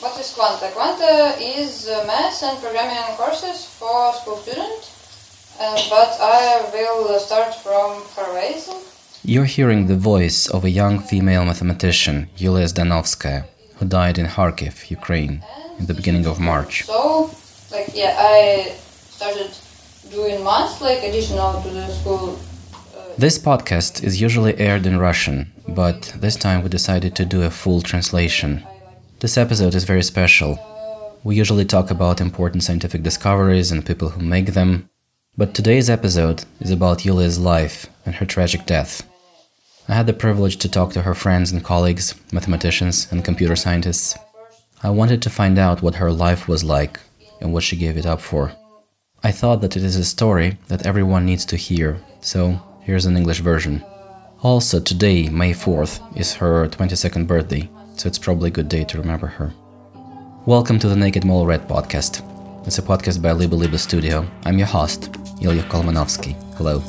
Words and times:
What 0.00 0.20
is 0.20 0.32
Quanta? 0.34 0.68
Quanta 0.74 1.36
is 1.40 1.88
uh, 1.88 2.04
math 2.06 2.42
and 2.42 2.58
programming 2.60 3.16
courses 3.16 3.64
for 3.64 4.12
school 4.12 4.36
students, 4.36 5.56
uh, 5.58 5.74
but 5.88 6.10
I 6.20 6.68
will 6.72 7.18
start 7.18 7.54
from 7.54 8.02
Horizon. 8.14 8.76
You're 9.24 9.46
hearing 9.46 9.86
the 9.86 9.96
voice 9.96 10.48
of 10.48 10.64
a 10.64 10.70
young 10.70 10.98
female 11.00 11.44
mathematician, 11.46 12.28
Yulia 12.36 12.66
Zdanovskaya, 12.66 13.46
who 13.76 13.86
died 13.86 14.18
in 14.18 14.26
Kharkiv, 14.26 14.90
Ukraine, 14.90 15.42
in 15.78 15.86
the 15.86 15.94
beginning 15.94 16.26
of 16.26 16.38
March. 16.38 16.84
So, 16.84 17.30
like, 17.72 17.88
yeah, 17.94 18.14
I 18.18 18.74
started 19.10 19.50
doing 20.10 20.44
math, 20.44 20.80
like, 20.82 21.02
additional 21.02 21.62
to 21.62 21.68
the 21.70 21.88
school. 21.88 22.38
Uh, 22.94 23.00
This 23.18 23.38
podcast 23.38 24.04
is 24.04 24.20
usually 24.20 24.54
aired 24.58 24.84
in 24.86 24.98
Russian, 24.98 25.52
but 25.66 25.98
this 26.20 26.36
time 26.36 26.62
we 26.62 26.68
decided 26.68 27.14
to 27.16 27.24
do 27.24 27.42
a 27.42 27.50
full 27.50 27.80
translation. 27.80 28.62
This 29.18 29.38
episode 29.38 29.74
is 29.74 29.84
very 29.84 30.02
special. 30.02 30.58
We 31.24 31.36
usually 31.36 31.64
talk 31.64 31.90
about 31.90 32.20
important 32.20 32.62
scientific 32.62 33.02
discoveries 33.02 33.72
and 33.72 33.84
people 33.84 34.10
who 34.10 34.20
make 34.20 34.52
them, 34.52 34.90
but 35.38 35.54
today's 35.54 35.88
episode 35.88 36.44
is 36.60 36.70
about 36.70 36.98
Yulia's 36.98 37.38
life 37.38 37.86
and 38.04 38.14
her 38.16 38.26
tragic 38.26 38.66
death. 38.66 39.08
I 39.88 39.94
had 39.94 40.06
the 40.06 40.12
privilege 40.12 40.58
to 40.58 40.68
talk 40.68 40.92
to 40.92 41.00
her 41.00 41.14
friends 41.14 41.50
and 41.50 41.64
colleagues, 41.64 42.14
mathematicians 42.30 43.10
and 43.10 43.24
computer 43.24 43.56
scientists. 43.56 44.18
I 44.82 44.90
wanted 44.90 45.22
to 45.22 45.30
find 45.30 45.58
out 45.58 45.80
what 45.80 45.94
her 45.94 46.12
life 46.12 46.46
was 46.46 46.62
like 46.62 47.00
and 47.40 47.54
what 47.54 47.62
she 47.62 47.76
gave 47.76 47.96
it 47.96 48.04
up 48.04 48.20
for. 48.20 48.52
I 49.24 49.32
thought 49.32 49.62
that 49.62 49.78
it 49.78 49.82
is 49.82 49.96
a 49.96 50.04
story 50.04 50.58
that 50.68 50.84
everyone 50.84 51.24
needs 51.24 51.46
to 51.46 51.56
hear, 51.56 52.02
so 52.20 52.60
here's 52.82 53.06
an 53.06 53.16
English 53.16 53.40
version. 53.40 53.82
Also, 54.42 54.78
today, 54.78 55.30
May 55.30 55.54
4th, 55.54 56.00
is 56.20 56.34
her 56.34 56.68
22nd 56.68 57.26
birthday, 57.26 57.70
so 57.96 58.06
it's 58.06 58.18
probably 58.18 58.48
a 58.48 58.52
good 58.52 58.68
day 58.68 58.84
to 58.84 58.98
remember 58.98 59.26
her. 59.26 59.52
Welcome 60.44 60.78
to 60.80 60.88
the 60.88 60.96
Naked 60.96 61.24
Mole 61.24 61.46
Rat 61.46 61.66
podcast. 61.66 62.22
It's 62.66 62.78
a 62.78 62.82
podcast 62.82 63.22
by 63.22 63.32
Liba 63.32 63.54
Liba 63.54 63.78
Studio. 63.78 64.26
I'm 64.44 64.58
your 64.58 64.66
host, 64.66 65.10
Ilya 65.40 65.62
Kolmanovsky. 65.64 66.34
Hello. 66.56 66.82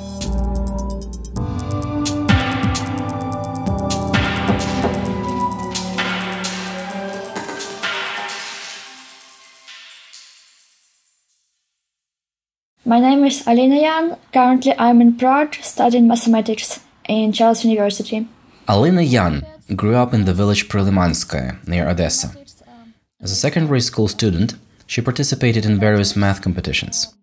My 12.85 12.99
name 12.99 13.25
is 13.25 13.45
Alina 13.47 13.75
Yan. 13.75 14.17
Currently, 14.33 14.73
I'm 14.77 15.01
in 15.01 15.17
Prague 15.17 15.55
studying 15.55 16.07
mathematics 16.07 16.79
in 17.07 17.31
Charles 17.33 17.63
University. 17.65 18.27
Alina 18.67 19.01
Yan 19.01 19.45
grew 19.75 19.95
up 19.95 20.13
in 20.13 20.25
the 20.25 20.33
village 20.33 20.69
Prilimanskaya 20.69 21.67
near 21.67 21.89
Odessa. 21.89 22.35
As 23.19 23.31
a 23.31 23.35
secondary 23.35 23.81
school 23.81 24.07
student, 24.07 24.55
she 24.85 25.01
participated 25.01 25.65
in 25.65 25.79
various 25.79 26.15
math 26.15 26.41
competitions. 26.41 27.13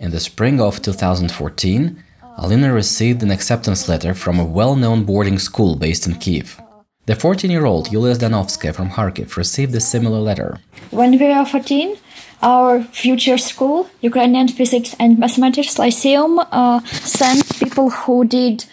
In 0.00 0.10
the 0.10 0.20
spring 0.20 0.60
of 0.60 0.82
2014, 0.82 2.02
Alina 2.36 2.72
received 2.72 3.22
an 3.22 3.30
acceptance 3.30 3.88
letter 3.88 4.12
from 4.12 4.38
a 4.38 4.44
well 4.44 4.76
known 4.76 5.04
boarding 5.04 5.38
school 5.38 5.76
based 5.76 6.06
in 6.06 6.16
Kiev. 6.16 6.60
The 7.06 7.14
14 7.14 7.50
year 7.50 7.64
old 7.64 7.92
Yulia 7.92 8.14
Zdanovskaya 8.14 8.74
from 8.74 8.90
Kharkiv 8.90 9.36
received 9.36 9.74
a 9.74 9.80
similar 9.80 10.18
letter. 10.18 10.58
When 10.90 11.12
we 11.12 11.18
were 11.18 11.44
14, 11.44 11.96
our 12.42 12.82
future 12.82 13.38
school, 13.38 13.88
Ukrainian 14.00 14.48
Physics 14.48 14.94
and 14.98 15.18
Mathematics 15.18 15.78
Lyceum, 15.78 16.40
uh, 16.50 16.80
sent 16.80 17.58
people 17.58 17.90
who 17.90 18.24
did 18.24 18.64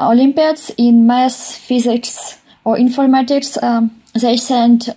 Olympiads 0.00 0.70
in 0.78 1.06
math, 1.06 1.56
physics, 1.56 2.38
or 2.64 2.76
informatics. 2.76 3.60
Um, 3.62 4.02
they 4.20 4.36
sent 4.36 4.88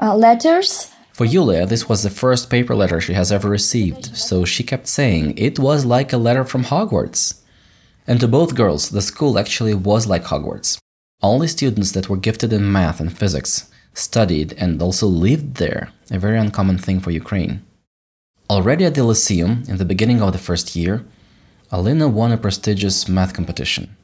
uh, 0.00 0.16
letters. 0.16 0.92
For 1.12 1.24
Yulia, 1.24 1.66
this 1.66 1.88
was 1.88 2.02
the 2.02 2.10
first 2.10 2.48
paper 2.48 2.74
letter 2.74 3.00
she 3.00 3.12
has 3.12 3.30
ever 3.30 3.48
received, 3.48 4.16
so 4.16 4.44
she 4.44 4.62
kept 4.62 4.86
saying 4.86 5.36
it 5.36 5.58
was 5.58 5.84
like 5.84 6.12
a 6.12 6.16
letter 6.16 6.44
from 6.44 6.64
Hogwarts. 6.64 7.40
And 8.06 8.18
to 8.20 8.28
both 8.28 8.54
girls, 8.54 8.88
the 8.88 9.02
school 9.02 9.38
actually 9.38 9.74
was 9.74 10.06
like 10.06 10.24
Hogwarts. 10.24 10.78
Only 11.22 11.48
students 11.48 11.92
that 11.92 12.08
were 12.08 12.16
gifted 12.16 12.52
in 12.52 12.72
math 12.72 13.00
and 13.00 13.16
physics 13.16 13.70
studied 13.92 14.54
and 14.54 14.80
also 14.80 15.06
lived 15.06 15.56
there, 15.56 15.90
a 16.10 16.18
very 16.18 16.38
uncommon 16.38 16.78
thing 16.78 17.00
for 17.00 17.10
Ukraine. 17.10 17.62
Already 18.48 18.84
at 18.84 18.94
the 18.94 19.04
Lyceum, 19.04 19.64
in 19.68 19.76
the 19.76 19.84
beginning 19.84 20.22
of 20.22 20.32
the 20.32 20.38
first 20.38 20.74
year, 20.74 21.04
Alina 21.70 22.08
won 22.08 22.32
a 22.32 22.38
prestigious 22.38 23.08
math 23.08 23.34
competition. 23.34 23.94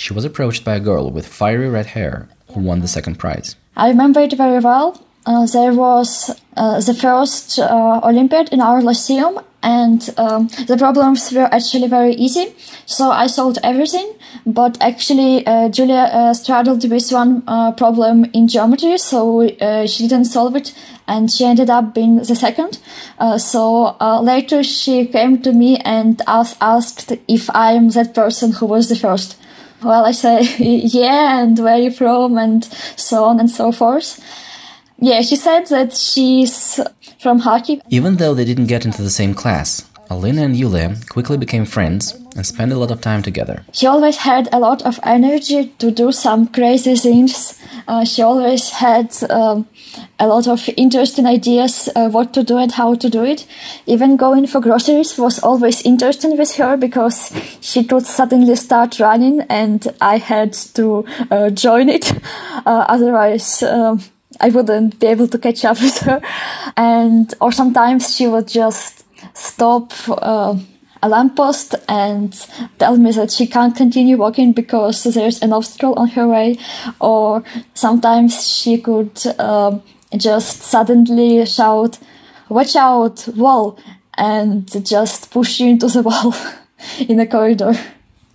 She 0.00 0.14
was 0.14 0.24
approached 0.24 0.64
by 0.64 0.76
a 0.76 0.80
girl 0.80 1.10
with 1.10 1.26
fiery 1.26 1.68
red 1.68 1.88
hair 1.94 2.26
who 2.52 2.60
won 2.60 2.80
the 2.80 2.88
second 2.88 3.18
prize. 3.18 3.56
I 3.76 3.88
remember 3.90 4.20
it 4.20 4.32
very 4.32 4.58
well. 4.58 4.98
Uh, 5.26 5.44
there 5.44 5.74
was 5.74 6.30
uh, 6.56 6.80
the 6.80 6.94
first 6.94 7.58
uh, 7.58 8.00
Olympiad 8.02 8.48
in 8.50 8.62
our 8.62 8.80
Lyceum, 8.80 9.40
and 9.62 10.08
um, 10.16 10.48
the 10.66 10.78
problems 10.78 11.30
were 11.32 11.50
actually 11.52 11.86
very 11.86 12.14
easy. 12.14 12.54
So 12.86 13.10
I 13.10 13.26
solved 13.26 13.58
everything, 13.62 14.14
but 14.46 14.78
actually 14.80 15.46
uh, 15.46 15.68
Julia 15.68 16.08
uh, 16.10 16.32
struggled 16.32 16.90
with 16.90 17.10
one 17.10 17.42
uh, 17.46 17.72
problem 17.72 18.24
in 18.32 18.48
geometry, 18.48 18.96
so 18.96 19.46
she 19.86 20.08
didn't 20.08 20.24
solve 20.24 20.56
it, 20.56 20.72
and 21.06 21.30
she 21.30 21.44
ended 21.44 21.68
up 21.68 21.94
being 21.94 22.16
the 22.16 22.34
second. 22.34 22.78
So 23.36 23.96
later 24.22 24.62
she 24.62 25.04
came 25.04 25.42
to 25.42 25.52
me 25.52 25.76
and 25.84 26.22
asked, 26.26 26.56
asked 26.62 27.12
if 27.28 27.50
I'm 27.54 27.90
that 27.90 28.14
person 28.14 28.52
who 28.52 28.64
was 28.64 28.88
the 28.88 28.96
first. 28.96 29.36
Well, 29.82 30.04
I 30.04 30.12
say 30.12 30.42
yeah, 30.58 31.42
and 31.42 31.58
where 31.58 31.78
you 31.78 31.90
from, 31.90 32.38
and 32.38 32.64
so 32.96 33.24
on 33.24 33.40
and 33.40 33.50
so 33.50 33.72
forth. 33.72 34.20
Yeah, 34.98 35.22
she 35.22 35.36
said 35.36 35.66
that 35.68 35.94
she's 35.94 36.78
from 37.18 37.40
Kharkiv. 37.40 37.80
Even 37.88 38.16
though 38.16 38.34
they 38.34 38.44
didn't 38.44 38.66
get 38.66 38.84
into 38.84 39.02
the 39.02 39.10
same 39.10 39.32
class, 39.34 39.88
Alina 40.10 40.42
and 40.42 40.56
Yulia 40.56 40.96
quickly 41.08 41.36
became 41.36 41.64
friends 41.64 42.14
and 42.34 42.44
spent 42.44 42.72
a 42.72 42.76
lot 42.76 42.90
of 42.90 43.00
time 43.00 43.22
together. 43.22 43.62
She 43.72 43.86
always 43.86 44.16
had 44.16 44.48
a 44.52 44.58
lot 44.58 44.82
of 44.82 44.98
energy 45.04 45.72
to 45.78 45.92
do 45.92 46.10
some 46.10 46.48
crazy 46.48 46.96
things. 46.96 47.56
Uh, 47.86 48.04
she 48.04 48.20
always 48.20 48.70
had 48.70 49.14
um, 49.30 49.68
a 50.18 50.26
lot 50.26 50.48
of 50.48 50.68
interesting 50.76 51.26
ideas 51.26 51.88
uh, 51.94 52.08
what 52.08 52.34
to 52.34 52.42
do 52.42 52.58
and 52.58 52.72
how 52.72 52.96
to 52.96 53.08
do 53.08 53.24
it. 53.24 53.46
Even 53.86 54.16
going 54.16 54.48
for 54.48 54.60
groceries 54.60 55.16
was 55.16 55.38
always 55.38 55.82
interesting 55.82 56.36
with 56.36 56.56
her 56.56 56.76
because 56.76 57.32
she 57.60 57.84
could 57.84 58.04
suddenly 58.04 58.56
start 58.56 58.98
running 58.98 59.42
and 59.42 59.86
I 60.00 60.18
had 60.18 60.54
to 60.74 61.04
uh, 61.30 61.50
join 61.50 61.88
it. 61.88 62.12
Uh, 62.66 62.84
otherwise, 62.88 63.62
um, 63.62 64.02
I 64.38 64.50
wouldn't 64.50 65.00
be 65.00 65.06
able 65.06 65.28
to 65.28 65.38
catch 65.38 65.64
up 65.64 65.80
with 65.82 65.98
her. 66.00 66.20
And, 66.76 67.32
or 67.40 67.52
sometimes 67.52 68.14
she 68.14 68.26
would 68.26 68.48
just 68.48 69.04
stop, 69.34 69.92
uh, 70.08 70.56
a 71.02 71.08
lamppost 71.08 71.74
and 71.88 72.34
tell 72.78 72.96
me 72.96 73.10
that 73.12 73.30
she 73.30 73.46
can't 73.46 73.74
continue 73.74 74.16
walking 74.16 74.52
because 74.52 75.04
there's 75.04 75.40
an 75.42 75.52
obstacle 75.52 75.94
on 75.94 76.08
her 76.08 76.28
way. 76.28 76.58
Or 77.00 77.42
sometimes 77.74 78.46
she 78.46 78.78
could, 78.78 79.18
um, 79.38 79.82
just 80.16 80.62
suddenly 80.62 81.46
shout, 81.46 81.98
watch 82.48 82.76
out, 82.76 83.26
wall, 83.36 83.78
and 84.18 84.68
just 84.84 85.30
push 85.30 85.60
you 85.60 85.70
into 85.70 85.88
the 85.88 86.02
wall 86.10 86.34
in 86.98 87.18
a 87.20 87.26
corridor. 87.26 87.74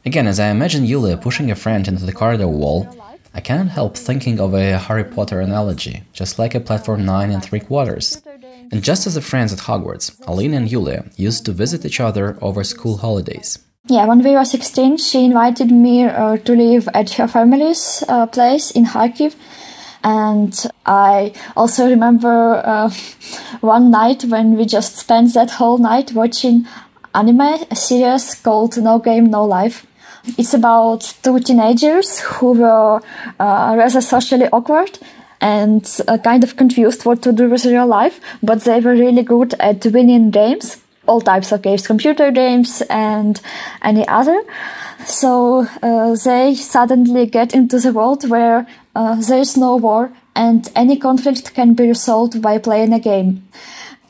Again, 0.05 0.27
as 0.27 0.39
I 0.39 0.49
imagine 0.49 0.85
Yulia 0.85 1.17
pushing 1.17 1.49
a 1.49 1.55
friend 1.55 1.87
into 1.87 2.05
the 2.05 2.13
corridor 2.13 2.47
wall, 2.47 2.87
I 3.33 3.41
cannot 3.41 3.67
help 3.67 3.97
thinking 3.97 4.39
of 4.39 4.53
a 4.53 4.77
Harry 4.77 5.03
Potter 5.03 5.41
analogy, 5.41 6.03
just 6.13 6.39
like 6.39 6.55
a 6.55 6.59
platform 6.59 7.05
9 7.05 7.31
and 7.31 7.43
3 7.43 7.59
quarters. 7.59 8.21
And 8.75 8.83
just 8.83 9.07
as 9.07 9.13
the 9.13 9.21
friends 9.21 9.53
at 9.53 9.59
Hogwarts, 9.59 10.11
Alina 10.27 10.57
and 10.57 10.69
Yulia 10.69 11.05
used 11.15 11.45
to 11.45 11.53
visit 11.53 11.85
each 11.85 12.01
other 12.01 12.37
over 12.41 12.61
school 12.65 12.97
holidays. 12.97 13.57
Yeah, 13.87 14.05
when 14.05 14.21
we 14.21 14.31
were 14.31 14.43
16, 14.43 14.97
she 14.97 15.23
invited 15.23 15.71
me 15.71 16.03
uh, 16.03 16.35
to 16.35 16.53
live 16.53 16.89
at 16.93 17.11
her 17.11 17.29
family's 17.29 18.03
uh, 18.09 18.27
place 18.27 18.71
in 18.71 18.85
Kharkiv. 18.85 19.33
And 20.03 20.53
I 20.85 21.31
also 21.55 21.87
remember 21.87 22.61
uh, 22.65 22.89
one 23.61 23.91
night 23.91 24.25
when 24.25 24.57
we 24.57 24.65
just 24.65 24.97
spent 24.97 25.33
that 25.35 25.51
whole 25.51 25.77
night 25.77 26.11
watching 26.11 26.67
anime, 27.13 27.65
a 27.71 27.77
series 27.77 28.35
called 28.35 28.75
No 28.75 28.99
Game, 28.99 29.27
No 29.27 29.45
Life. 29.45 29.87
It's 30.37 30.53
about 30.53 31.15
two 31.23 31.39
teenagers 31.39 32.19
who 32.19 32.59
were 32.59 33.01
uh, 33.39 33.75
rather 33.77 34.01
socially 34.01 34.49
awkward 34.51 34.99
and 35.41 35.99
uh, 36.07 36.17
kind 36.17 36.43
of 36.43 36.55
confused 36.55 37.05
what 37.05 37.21
to 37.23 37.31
do 37.31 37.49
with 37.49 37.65
real 37.65 37.87
life, 37.87 38.19
but 38.41 38.61
they 38.63 38.79
were 38.79 38.93
really 38.93 39.23
good 39.23 39.53
at 39.59 39.85
winning 39.85 40.31
games, 40.31 40.81
all 41.07 41.21
types 41.21 41.51
of 41.51 41.61
games, 41.61 41.87
computer 41.87 42.31
games 42.31 42.81
and 42.89 43.41
any 43.81 44.07
other. 44.07 44.41
So 45.05 45.67
uh, 45.83 46.15
they 46.15 46.55
suddenly 46.55 47.25
get 47.27 47.53
into 47.53 47.79
the 47.79 47.91
world 47.91 48.27
where 48.29 48.65
uh, 48.95 49.15
there 49.15 49.39
is 49.39 49.57
no 49.57 49.75
war 49.75 50.11
and 50.35 50.69
any 50.75 50.97
conflict 50.97 51.53
can 51.53 51.73
be 51.73 51.87
resolved 51.87 52.41
by 52.41 52.57
playing 52.57 52.93
a 52.93 52.99
game. 52.99 53.47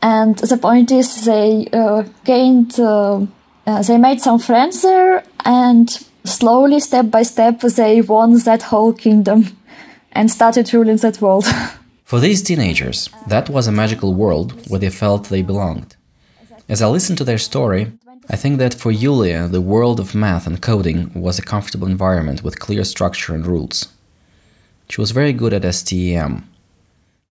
And 0.02 0.38
the 0.38 0.58
point 0.58 0.92
is, 0.92 1.26
they 1.26 1.68
uh, 1.74 2.04
gained, 2.24 2.80
uh, 2.80 3.26
uh, 3.66 3.82
they 3.82 3.98
made 3.98 4.22
some 4.22 4.40
friends 4.40 4.82
there, 4.82 5.24
and 5.44 5.90
slowly, 6.24 6.80
step 6.80 7.10
by 7.10 7.24
step, 7.24 7.62
they 7.62 8.02
won 8.02 8.38
that 8.40 8.64
whole 8.64 8.94
kingdom 8.94 9.58
and 10.16 10.32
started 10.32 10.74
ruling 10.74 10.98
that 10.98 11.22
world. 11.22 11.46
For 12.06 12.20
these 12.20 12.42
teenagers, 12.42 13.10
that 13.28 13.50
was 13.50 13.68
a 13.68 13.72
magical 13.72 14.14
world 14.14 14.70
where 14.70 14.80
they 14.80 14.90
felt 14.90 15.26
they 15.26 15.42
belonged. 15.42 15.96
As 16.70 16.82
I 16.82 16.88
listened 16.88 17.18
to 17.20 17.24
their 17.24 17.38
story, 17.38 17.92
I 18.30 18.36
think 18.36 18.58
that 18.58 18.74
for 18.74 18.92
Yulia, 18.92 19.48
the 19.48 19.62
world 19.62 20.00
of 20.00 20.16
math 20.16 20.48
and 20.48 20.62
coding 20.62 21.12
was 21.14 21.38
a 21.38 21.44
comfortable 21.44 21.88
environment 21.88 22.44
with 22.44 22.60
clear 22.60 22.84
structure 22.84 23.36
and 23.36 23.46
rules. 23.46 23.88
She 24.90 25.02
was 25.02 25.12
very 25.12 25.34
good 25.34 25.54
at 25.54 25.76
STEM. 25.76 26.48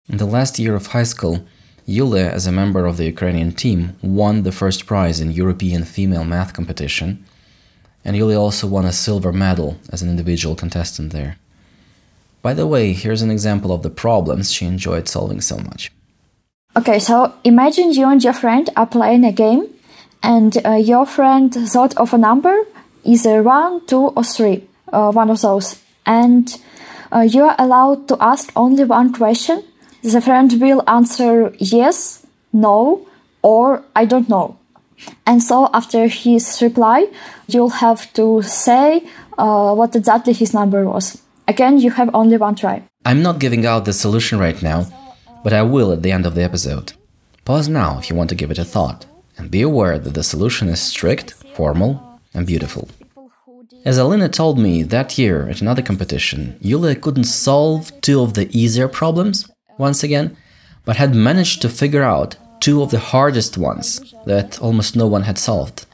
In 0.10 0.18
the 0.18 0.26
last 0.26 0.60
year 0.60 0.76
of 0.76 0.88
high 0.88 1.04
school, 1.04 1.46
Yulia, 1.86 2.30
as 2.30 2.48
a 2.48 2.52
member 2.52 2.86
of 2.86 2.98
the 2.98 3.06
Ukrainian 3.06 3.52
team, 3.52 3.96
won 4.02 4.44
the 4.44 4.52
first 4.52 4.86
prize 4.86 5.20
in 5.20 5.32
European 5.32 5.84
female 5.84 6.24
math 6.24 6.54
competition, 6.54 7.26
and 8.06 8.16
Yulia 8.16 8.40
also 8.40 8.68
won 8.68 8.86
a 8.86 8.92
silver 8.92 9.32
medal 9.32 9.78
as 9.90 10.02
an 10.02 10.10
individual 10.10 10.56
contestant 10.56 11.12
there. 11.12 11.38
By 12.44 12.54
the 12.54 12.68
way, 12.68 12.92
here's 12.92 13.22
an 13.22 13.32
example 13.32 13.72
of 13.72 13.84
the 13.84 13.90
problems 13.90 14.52
she 14.52 14.66
enjoyed 14.66 15.08
solving 15.08 15.40
so 15.40 15.58
much. 15.60 15.92
Okay, 16.76 17.00
so 17.00 17.34
imagine 17.46 17.94
you 17.94 18.10
and 18.10 18.22
your 18.22 18.34
friend 18.34 18.70
are 18.76 18.86
playing 18.86 19.24
a 19.24 19.32
game, 19.32 19.68
and 20.22 20.54
uh, 20.66 20.72
your 20.72 21.06
friend 21.06 21.54
thought 21.54 21.96
of 21.96 22.14
a 22.14 22.18
number, 22.18 22.66
either 23.06 23.42
one, 23.42 23.86
two, 23.88 24.08
or 24.18 24.26
three, 24.26 24.68
uh, 24.92 25.12
one 25.14 25.30
of 25.30 25.40
those, 25.40 25.82
and 26.06 26.60
uh, 27.14 27.22
you 27.22 27.44
are 27.44 27.56
allowed 27.58 28.10
to 28.10 28.18
ask 28.20 28.52
only 28.58 28.84
one 28.84 29.14
question. 29.14 29.64
The 30.02 30.20
friend 30.20 30.52
will 30.60 30.84
answer 30.86 31.56
yes, 31.60 32.28
no, 32.52 33.08
or 33.42 33.84
I 33.96 34.04
don't 34.04 34.28
know. 34.28 34.58
And 35.26 35.42
so 35.42 35.70
after 35.74 36.08
his 36.08 36.62
reply, 36.62 37.08
you'll 37.48 37.80
have 37.86 38.12
to 38.16 38.42
say 38.42 39.08
uh, 39.38 39.74
what 39.74 39.96
exactly 39.96 40.34
his 40.34 40.54
number 40.54 40.84
was. 40.84 41.23
Again, 41.48 41.78
you 41.80 41.92
have 41.92 42.10
only 42.14 42.38
one 42.38 42.56
try. 42.56 42.84
I'm 43.06 43.22
not 43.22 43.40
giving 43.40 43.66
out 43.66 43.84
the 43.84 43.94
solution 43.94 44.40
right 44.40 44.62
now, 44.62 44.86
but 45.44 45.52
I 45.52 45.62
will 45.62 45.92
at 45.92 46.02
the 46.02 46.12
end 46.12 46.26
of 46.26 46.36
the 46.36 46.44
episode. 46.44 46.94
Pause 47.44 47.68
now 47.70 48.00
if 48.00 48.10
you 48.10 48.16
want 48.16 48.30
to 48.30 48.36
give 48.36 48.50
it 48.50 48.58
a 48.58 48.64
thought, 48.64 49.06
and 49.38 49.52
be 49.52 49.62
aware 49.62 50.00
that 50.00 50.14
the 50.14 50.24
solution 50.24 50.70
is 50.70 50.80
strict, 50.82 51.34
formal, 51.56 52.20
and 52.34 52.48
beautiful. 52.48 52.88
As 53.84 53.98
Alina 53.98 54.30
told 54.30 54.58
me 54.58 54.84
that 54.84 55.18
year 55.18 55.50
at 55.50 55.60
another 55.60 55.82
competition, 55.82 56.58
Yulia 56.62 56.96
couldn't 56.96 57.26
solve 57.26 57.92
two 58.00 58.22
of 58.22 58.36
the 58.36 58.48
easier 58.58 58.88
problems, 58.88 59.50
once 59.78 60.02
again, 60.02 60.38
but 60.86 60.96
had 60.96 61.14
managed 61.14 61.62
to 61.62 61.70
figure 61.70 62.04
out 62.04 62.38
two 62.62 62.82
of 62.82 62.92
the 62.92 63.00
hardest 63.00 63.58
ones 63.58 64.14
that 64.26 64.62
almost 64.62 64.96
no 64.96 65.08
one 65.08 65.24
had 65.24 65.38
solved. 65.38 65.86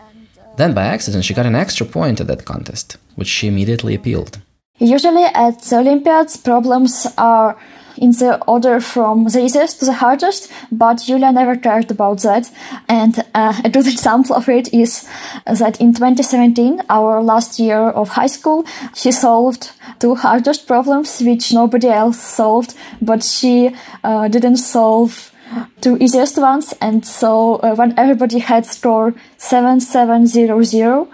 Then, 0.57 0.75
by 0.75 0.83
accident, 0.83 1.25
she 1.25 1.33
got 1.33 1.47
an 1.47 1.55
extra 1.55 1.87
point 1.87 2.21
at 2.21 2.27
that 2.27 2.45
contest, 2.45 2.97
which 3.15 3.27
she 3.27 3.47
immediately 3.47 3.95
appealed. 3.95 4.39
Usually 4.79 5.25
at 5.25 5.61
the 5.61 5.77
Olympiads, 5.79 6.37
problems 6.37 7.05
are 7.17 7.57
in 7.97 8.11
the 8.11 8.41
order 8.45 8.79
from 8.79 9.25
the 9.25 9.43
easiest 9.43 9.79
to 9.79 9.85
the 9.85 9.93
hardest, 9.93 10.49
but 10.71 11.03
Julia 11.05 11.31
never 11.31 11.55
cared 11.55 11.91
about 11.91 12.21
that. 12.21 12.49
And 12.87 13.25
uh, 13.35 13.61
a 13.63 13.69
good 13.69 13.87
example 13.95 14.35
of 14.35 14.47
it 14.47 14.73
is 14.73 15.07
that 15.45 15.79
in 15.81 15.93
2017, 15.93 16.81
our 16.89 17.21
last 17.21 17.59
year 17.59 17.77
of 17.77 18.09
high 18.09 18.27
school, 18.27 18.65
she 18.95 19.11
solved 19.11 19.71
two 19.99 20.15
hardest 20.15 20.65
problems 20.65 21.19
which 21.21 21.53
nobody 21.53 21.89
else 21.89 22.19
solved, 22.21 22.73
but 23.01 23.21
she 23.23 23.75
uh, 24.03 24.29
didn't 24.29 24.57
solve 24.57 25.33
two 25.81 25.97
easiest 25.97 26.37
ones. 26.37 26.73
And 26.79 27.05
so 27.05 27.55
uh, 27.55 27.75
when 27.75 27.97
everybody 27.97 28.39
had 28.39 28.65
score 28.65 29.13
7700, 29.37 31.07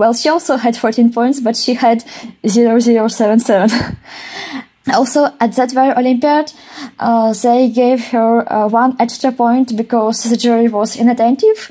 well, 0.00 0.14
she 0.14 0.30
also 0.30 0.56
had 0.56 0.78
14 0.78 1.12
points, 1.12 1.40
but 1.40 1.56
she 1.56 1.74
had 1.74 2.02
0077. 2.48 3.98
also, 4.94 5.26
at 5.38 5.54
that 5.56 5.72
very 5.72 5.92
Olympiad, 5.92 6.54
uh, 6.98 7.34
they 7.34 7.68
gave 7.68 8.06
her 8.06 8.50
uh, 8.50 8.66
one 8.66 8.96
extra 8.98 9.30
point 9.30 9.76
because 9.76 10.24
the 10.24 10.38
jury 10.38 10.68
was 10.68 10.96
inattentive, 10.96 11.70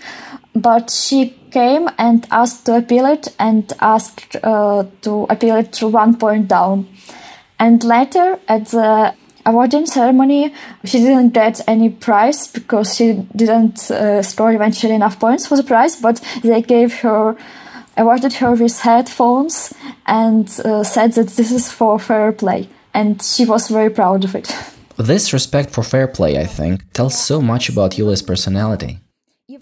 but 0.54 0.92
she 0.92 1.36
came 1.50 1.90
and 1.98 2.28
asked 2.30 2.68
to 2.68 2.78
appeal 2.78 3.08
it 3.08 3.30
and 3.40 3.74
asked 3.80 4.36
uh, 4.44 4.86
to 5.02 5.24
appeal 5.32 5.56
it 5.56 5.74
to 5.74 5.88
one 5.88 6.16
point 6.16 6.48
down. 6.48 6.88
And 7.58 7.84
later, 7.84 8.38
at 8.48 8.68
the 8.68 9.16
awarding 9.44 9.88
ceremony, 9.88 10.54
she 10.86 11.00
didn't 11.00 11.32
get 11.32 11.62
any 11.68 11.90
prize 11.90 12.46
because 12.46 12.96
she 12.96 13.26
didn't 13.36 13.90
uh, 13.90 14.22
score 14.22 14.52
eventually 14.54 14.94
enough 14.94 15.20
points 15.20 15.48
for 15.48 15.58
the 15.58 15.64
prize, 15.64 15.96
but 15.96 16.22
they 16.44 16.62
gave 16.62 16.94
her 17.00 17.36
awarded 17.98 18.34
her 18.34 18.54
with 18.54 18.80
headphones 18.80 19.74
and 20.06 20.48
uh, 20.66 20.84
said 20.84 21.14
that 21.14 21.30
this 21.30 21.52
is 21.52 21.72
for 21.72 22.00
fair 22.00 22.32
play. 22.32 22.70
And 22.94 23.22
she 23.22 23.46
was 23.46 23.68
very 23.68 23.90
proud 23.90 24.24
of 24.24 24.36
it. 24.36 24.56
This 25.00 25.32
respect 25.32 25.72
for 25.72 25.82
fair 25.82 26.08
play, 26.10 26.38
I 26.38 26.46
think, 26.46 26.92
tells 26.92 27.18
so 27.18 27.42
much 27.42 27.70
about 27.70 27.98
Yulia's 27.98 28.22
personality. 28.22 29.00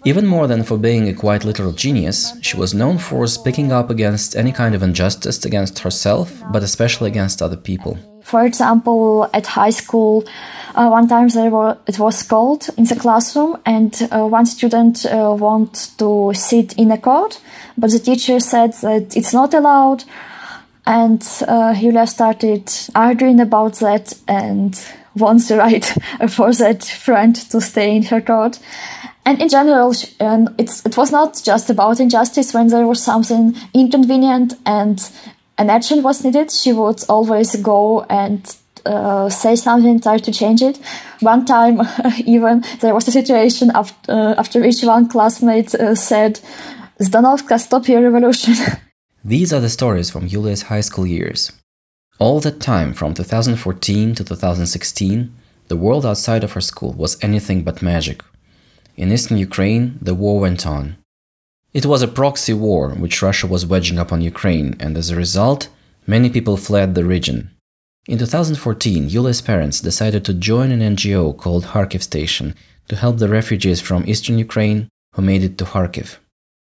Even 0.04 0.26
more 0.26 0.48
than 0.48 0.64
for 0.64 0.76
being 0.76 1.08
a 1.08 1.14
quite 1.14 1.44
literal 1.44 1.72
genius, 1.72 2.34
she 2.42 2.56
was 2.56 2.74
known 2.74 2.98
for 2.98 3.26
speaking 3.28 3.70
up 3.70 3.88
against 3.88 4.36
any 4.36 4.50
kind 4.50 4.74
of 4.74 4.82
injustice 4.82 5.44
against 5.44 5.78
herself, 5.78 6.42
but 6.52 6.64
especially 6.64 7.08
against 7.08 7.40
other 7.40 7.56
people. 7.56 7.96
For 8.28 8.44
example, 8.44 9.26
at 9.32 9.46
high 9.46 9.70
school, 9.70 10.22
uh, 10.74 10.88
one 10.88 11.08
time 11.08 11.28
there 11.28 11.48
were, 11.48 11.78
it 11.86 11.98
was 11.98 12.22
cold 12.22 12.68
in 12.76 12.84
the 12.84 12.94
classroom, 12.94 13.56
and 13.64 14.06
uh, 14.12 14.26
one 14.26 14.44
student 14.44 15.06
uh, 15.06 15.34
wanted 15.34 15.96
to 15.96 16.32
sit 16.34 16.74
in 16.74 16.90
a 16.90 16.98
court, 16.98 17.40
but 17.78 17.90
the 17.90 17.98
teacher 17.98 18.38
said 18.38 18.74
that 18.82 19.16
it's 19.16 19.32
not 19.32 19.54
allowed. 19.54 20.04
And 20.84 21.26
uh, 21.48 21.72
Julia 21.74 22.06
started 22.06 22.70
arguing 22.94 23.40
about 23.40 23.76
that 23.76 24.12
and 24.28 24.78
wants 25.16 25.48
the 25.48 25.56
right 25.56 25.84
for 26.28 26.52
that 26.52 26.84
friend 26.84 27.34
to 27.34 27.62
stay 27.62 27.96
in 27.96 28.02
her 28.02 28.20
court. 28.20 28.58
And 29.24 29.40
in 29.40 29.48
general, 29.48 29.94
it 30.20 30.96
was 30.96 31.12
not 31.12 31.40
just 31.42 31.70
about 31.70 31.98
injustice 31.98 32.52
when 32.52 32.68
there 32.68 32.86
was 32.86 33.02
something 33.02 33.56
inconvenient 33.72 34.52
and 34.66 35.00
an 35.58 35.70
action 35.70 36.02
was 36.02 36.24
needed, 36.24 36.50
she 36.50 36.72
would 36.72 37.02
always 37.08 37.56
go 37.56 38.02
and 38.08 38.56
uh, 38.86 39.28
say 39.28 39.56
something, 39.56 40.00
try 40.00 40.18
to 40.18 40.32
change 40.32 40.62
it. 40.62 40.78
One 41.20 41.44
time, 41.44 41.80
even 42.24 42.64
there 42.80 42.94
was 42.94 43.08
a 43.08 43.12
situation 43.12 43.70
after, 43.74 44.12
uh, 44.12 44.34
after 44.38 44.64
each 44.64 44.82
one 44.82 45.08
classmate 45.08 45.74
uh, 45.74 45.94
said, 45.94 46.40
Zdanovka, 47.00 47.58
stop 47.58 47.88
your 47.88 48.02
revolution. 48.02 48.54
These 49.24 49.52
are 49.52 49.60
the 49.60 49.68
stories 49.68 50.10
from 50.10 50.28
Yulia's 50.28 50.62
high 50.62 50.80
school 50.80 51.06
years. 51.06 51.52
All 52.18 52.40
that 52.40 52.60
time, 52.60 52.94
from 52.94 53.14
2014 53.14 54.14
to 54.14 54.24
2016, 54.24 55.34
the 55.68 55.76
world 55.76 56.06
outside 56.06 56.44
of 56.44 56.52
her 56.52 56.60
school 56.60 56.92
was 56.92 57.22
anything 57.22 57.62
but 57.62 57.82
magic. 57.82 58.22
In 58.96 59.12
eastern 59.12 59.38
Ukraine, 59.38 59.98
the 60.00 60.14
war 60.14 60.40
went 60.40 60.66
on. 60.66 60.96
It 61.74 61.84
was 61.84 62.00
a 62.00 62.08
proxy 62.08 62.54
war 62.54 62.90
which 62.90 63.20
Russia 63.20 63.46
was 63.46 63.66
wedging 63.66 63.98
up 63.98 64.10
on 64.10 64.22
Ukraine, 64.22 64.74
and 64.80 64.96
as 64.96 65.10
a 65.10 65.16
result, 65.16 65.68
many 66.06 66.30
people 66.30 66.56
fled 66.56 66.94
the 66.94 67.04
region. 67.04 67.50
In 68.08 68.16
2014, 68.18 69.10
Yulia's 69.10 69.42
parents 69.42 69.82
decided 69.82 70.24
to 70.24 70.32
join 70.32 70.70
an 70.70 70.80
NGO 70.80 71.36
called 71.36 71.66
Kharkiv 71.66 72.00
Station 72.00 72.54
to 72.88 72.96
help 72.96 73.18
the 73.18 73.28
refugees 73.28 73.82
from 73.82 74.04
eastern 74.06 74.38
Ukraine 74.38 74.88
who 75.14 75.20
made 75.20 75.42
it 75.42 75.58
to 75.58 75.66
Kharkiv. 75.66 76.16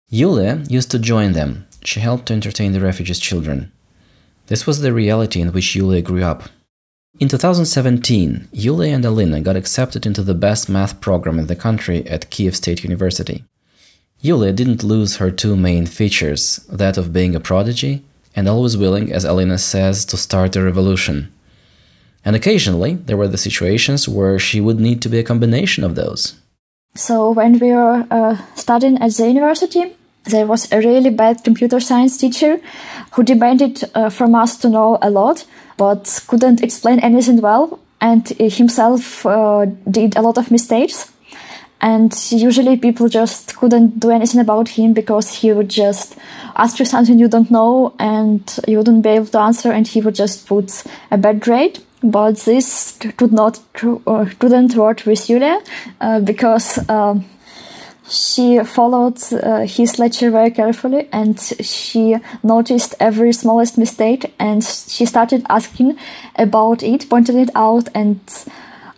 Yulia 0.09 0.61
used 0.67 0.91
to 0.91 0.99
join 0.99 1.31
them. 1.31 1.65
She 1.85 2.01
helped 2.01 2.25
to 2.25 2.33
entertain 2.33 2.73
the 2.73 2.81
refugees' 2.81 3.19
children. 3.19 3.71
This 4.47 4.67
was 4.67 4.81
the 4.81 4.91
reality 4.91 5.39
in 5.39 5.53
which 5.53 5.73
Yulia 5.73 6.01
grew 6.01 6.23
up. 6.23 6.49
In 7.17 7.29
2017, 7.29 8.49
Yulia 8.51 8.93
and 8.93 9.05
Alina 9.05 9.39
got 9.39 9.55
accepted 9.55 10.05
into 10.05 10.21
the 10.21 10.33
best 10.33 10.67
math 10.67 10.99
program 10.99 11.39
in 11.39 11.47
the 11.47 11.55
country 11.55 12.05
at 12.07 12.29
Kiev 12.29 12.57
State 12.57 12.83
University. 12.83 13.45
Yulia 14.23 14.53
didn't 14.53 14.83
lose 14.83 15.17
her 15.17 15.31
two 15.31 15.55
main 15.55 15.87
features 15.87 16.57
that 16.69 16.95
of 16.95 17.11
being 17.11 17.33
a 17.33 17.39
prodigy 17.39 18.03
and 18.35 18.47
always 18.47 18.77
willing, 18.77 19.11
as 19.11 19.25
Alina 19.25 19.57
says, 19.57 20.05
to 20.05 20.15
start 20.15 20.55
a 20.55 20.61
revolution. 20.61 21.33
And 22.23 22.35
occasionally, 22.35 22.93
there 22.93 23.17
were 23.17 23.27
the 23.27 23.37
situations 23.37 24.07
where 24.07 24.37
she 24.37 24.61
would 24.61 24.79
need 24.79 25.01
to 25.01 25.09
be 25.09 25.17
a 25.17 25.23
combination 25.23 25.83
of 25.83 25.95
those. 25.95 26.35
So, 26.93 27.31
when 27.31 27.57
we 27.57 27.71
were 27.71 28.05
uh, 28.11 28.37
studying 28.55 28.99
at 28.99 29.11
the 29.13 29.27
university, 29.27 29.95
there 30.25 30.45
was 30.45 30.71
a 30.71 30.77
really 30.77 31.09
bad 31.09 31.43
computer 31.43 31.79
science 31.79 32.15
teacher 32.15 32.59
who 33.13 33.23
demanded 33.23 33.83
uh, 33.95 34.09
from 34.09 34.35
us 34.35 34.55
to 34.57 34.69
know 34.69 34.99
a 35.01 35.09
lot, 35.09 35.45
but 35.77 36.23
couldn't 36.27 36.61
explain 36.61 36.99
anything 36.99 37.41
well, 37.41 37.79
and 37.99 38.27
himself 38.29 39.25
uh, 39.25 39.65
did 39.89 40.15
a 40.15 40.21
lot 40.21 40.37
of 40.37 40.51
mistakes 40.51 41.10
and 41.81 42.15
usually 42.31 42.77
people 42.77 43.09
just 43.09 43.55
couldn't 43.57 43.99
do 43.99 44.11
anything 44.11 44.39
about 44.39 44.69
him 44.69 44.93
because 44.93 45.33
he 45.33 45.51
would 45.51 45.69
just 45.69 46.15
ask 46.55 46.77
you 46.79 46.85
something 46.85 47.17
you 47.17 47.27
don't 47.27 47.49
know 47.49 47.93
and 47.97 48.59
you 48.67 48.77
wouldn't 48.77 49.01
be 49.01 49.09
able 49.09 49.25
to 49.25 49.39
answer 49.39 49.71
and 49.71 49.87
he 49.87 49.99
would 49.99 50.15
just 50.15 50.47
put 50.47 50.83
a 51.09 51.17
bad 51.17 51.39
grade. 51.39 51.79
But 52.03 52.37
this 52.37 52.97
could 53.17 53.31
not 53.31 53.59
or 54.05 54.25
couldn't 54.39 54.75
work 54.75 55.05
with 55.05 55.25
Julia 55.27 55.61
uh, 55.99 56.19
because 56.19 56.87
um, 56.89 57.25
she 58.09 58.59
followed 58.63 59.21
uh, 59.33 59.61
his 59.61 59.97
lecture 59.99 60.31
very 60.31 60.51
carefully 60.51 61.07
and 61.11 61.39
she 61.39 62.17
noticed 62.43 62.95
every 62.99 63.33
smallest 63.33 63.77
mistake 63.77 64.33
and 64.39 64.63
she 64.63 65.05
started 65.05 65.45
asking 65.49 65.97
about 66.35 66.83
it, 66.83 67.09
pointed 67.09 67.35
it 67.35 67.49
out 67.55 67.87
and 67.95 68.19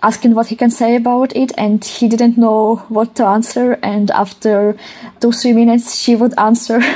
asking 0.03 0.35
what 0.35 0.47
he 0.47 0.55
can 0.55 0.69
say 0.69 0.95
about 0.95 1.35
it 1.35 1.51
and 1.57 1.83
he 1.83 2.07
didn't 2.07 2.37
know 2.37 2.75
what 2.89 3.15
to 3.15 3.25
answer 3.25 3.79
and 3.81 4.11
after 4.11 4.75
two 5.21 5.31
three 5.31 5.53
minutes 5.53 5.95
she 5.95 6.15
would 6.15 6.37
answer. 6.37 6.81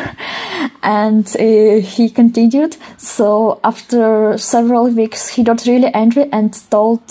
And 0.84 1.28
uh, 1.40 1.82
he 1.82 2.10
continued. 2.10 2.78
So 2.98 3.60
after 3.64 4.38
several 4.38 4.88
weeks 4.88 5.30
he 5.30 5.44
got 5.44 5.66
really 5.66 5.94
angry 5.94 6.30
and 6.32 6.54
told 6.70 7.02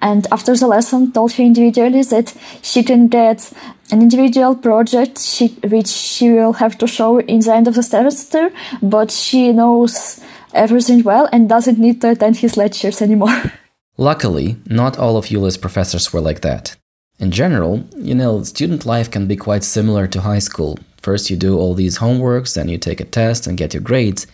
and 0.00 0.26
after 0.30 0.54
the 0.54 0.66
lesson 0.66 1.12
told 1.12 1.32
her 1.32 1.42
individually 1.42 2.02
that 2.02 2.34
she 2.62 2.82
can 2.82 3.08
get 3.08 3.52
an 3.90 4.02
individual 4.02 4.54
project 4.54 5.20
she, 5.20 5.48
which 5.64 5.88
she 5.88 6.30
will 6.30 6.52
have 6.52 6.78
to 6.78 6.86
show 6.86 7.18
in 7.18 7.40
the 7.40 7.52
end 7.52 7.66
of 7.66 7.74
the 7.74 7.82
semester 7.82 8.50
but 8.80 9.10
she 9.10 9.52
knows 9.52 10.20
everything 10.54 11.02
well 11.02 11.28
and 11.32 11.48
doesn't 11.48 11.78
need 11.78 12.00
to 12.00 12.10
attend 12.10 12.36
his 12.36 12.56
lectures 12.56 13.02
anymore 13.02 13.42
Luckily, 14.00 14.56
not 14.64 14.96
all 14.96 15.16
of 15.16 15.26
Yulia's 15.26 15.56
professors 15.56 16.12
were 16.12 16.20
like 16.20 16.40
that. 16.42 16.76
In 17.18 17.32
general, 17.32 17.84
you 17.96 18.14
know, 18.14 18.44
student 18.44 18.86
life 18.86 19.10
can 19.10 19.26
be 19.26 19.34
quite 19.34 19.64
similar 19.64 20.06
to 20.06 20.20
high 20.20 20.38
school. 20.38 20.78
First, 21.02 21.30
you 21.30 21.36
do 21.36 21.58
all 21.58 21.74
these 21.74 21.98
homeworks, 21.98 22.54
then 22.54 22.68
you 22.68 22.78
take 22.78 23.00
a 23.00 23.04
test 23.04 23.48
and 23.48 23.58
get 23.58 23.74
your 23.74 23.82
grades. 23.82 24.28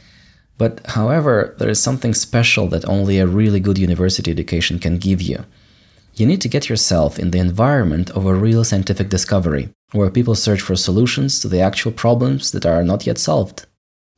But 0.59 0.87
however, 0.89 1.55
there 1.59 1.71
is 1.71 1.83
something 1.83 2.13
special 2.13 2.69
that 2.69 2.87
only 2.87 3.19
a 3.19 3.27
really 3.27 3.59
good 3.59 3.79
university 3.79 4.31
education 4.31 4.79
can 4.79 4.99
give 4.99 5.23
you. 5.23 5.47
You 6.13 6.27
need 6.27 6.43
to 6.43 6.49
get 6.49 6.69
yourself 6.69 7.19
in 7.19 7.31
the 7.31 7.39
environment 7.39 8.11
of 8.11 8.27
a 8.27 8.35
real 8.35 8.65
scientific 8.65 9.09
discovery, 9.09 9.71
where 9.93 10.11
people 10.11 10.35
search 10.35 10.61
for 10.61 10.77
solutions 10.77 11.41
to 11.41 11.49
the 11.49 11.61
actual 11.61 11.91
problems 11.91 12.53
that 12.53 12.67
are 12.67 12.85
not 12.85 13.07
yet 13.07 13.17
solved. 13.17 13.65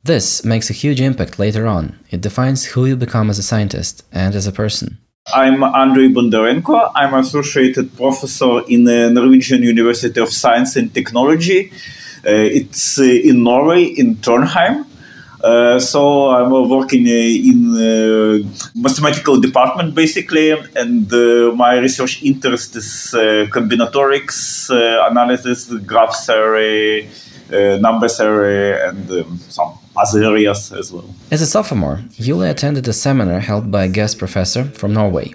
This 0.03 0.43
makes 0.43 0.69
a 0.69 0.73
huge 0.73 0.99
impact 0.99 1.39
later 1.39 1.67
on. 1.67 1.97
It 2.11 2.19
defines 2.19 2.65
who 2.65 2.85
you 2.85 2.97
become 2.97 3.29
as 3.29 3.39
a 3.39 3.43
scientist 3.43 4.03
and 4.11 4.35
as 4.35 4.45
a 4.45 4.51
person. 4.51 4.97
I'm 5.33 5.61
Andrei 5.61 6.07
Bondarenko. 6.07 6.89
I'm 6.95 7.13
associated 7.13 7.95
professor 7.97 8.61
in 8.69 8.85
the 8.85 9.09
Norwegian 9.11 9.61
University 9.61 10.21
of 10.21 10.29
Science 10.29 10.77
and 10.77 10.93
Technology. 10.93 11.69
Uh, 12.25 12.31
it's 12.31 12.97
uh, 12.97 13.03
in 13.03 13.43
Norway, 13.43 13.83
in 13.83 14.15
Trondheim. 14.15 14.85
Uh, 15.43 15.79
so 15.79 16.29
I'm 16.29 16.49
working 16.69 17.05
uh, 17.07 17.11
in 17.11 17.75
uh, 17.75 18.47
mathematical 18.73 19.39
department 19.39 19.93
basically, 19.93 20.51
and 20.51 21.11
uh, 21.13 21.51
my 21.55 21.77
research 21.77 22.23
interest 22.23 22.77
is 22.77 23.11
combinatorics 23.51 24.69
analysis, 25.11 25.65
graph 25.85 26.15
theory, 26.25 27.09
number 27.81 28.07
theory, 28.07 28.81
and 28.81 29.11
um, 29.11 29.37
some 29.49 29.77
other 29.97 30.23
areas 30.23 30.71
as 30.71 30.91
well. 30.91 31.09
As 31.31 31.41
a 31.41 31.45
sophomore, 31.45 32.01
Yulia 32.15 32.51
attended 32.51 32.87
a 32.87 32.93
seminar 32.93 33.39
held 33.39 33.71
by 33.71 33.83
a 33.85 33.89
guest 33.89 34.17
professor 34.17 34.63
from 34.65 34.93
Norway. 34.93 35.33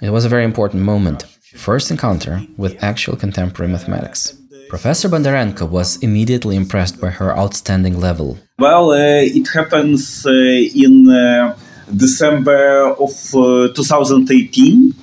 It 0.00 0.10
was 0.10 0.24
a 0.24 0.28
very 0.28 0.44
important 0.44 0.82
moment, 0.82 1.24
first 1.54 1.90
encounter 1.90 2.46
with 2.56 2.82
actual 2.82 3.16
contemporary 3.16 3.70
mathematics. 3.70 4.34
Professor 4.68 5.08
Bondarenko 5.08 5.68
was 5.68 5.98
immediately 5.98 6.56
impressed 6.56 7.00
by 7.00 7.10
her 7.10 7.36
outstanding 7.36 8.00
level. 8.00 8.38
Well, 8.58 8.90
uh, 8.92 9.36
it 9.38 9.46
happens 9.52 10.24
uh, 10.26 10.30
in 10.30 11.10
uh, 11.10 11.56
December 11.94 12.94
of 12.98 13.12
uh, 13.34 13.68
2018, 13.74 14.94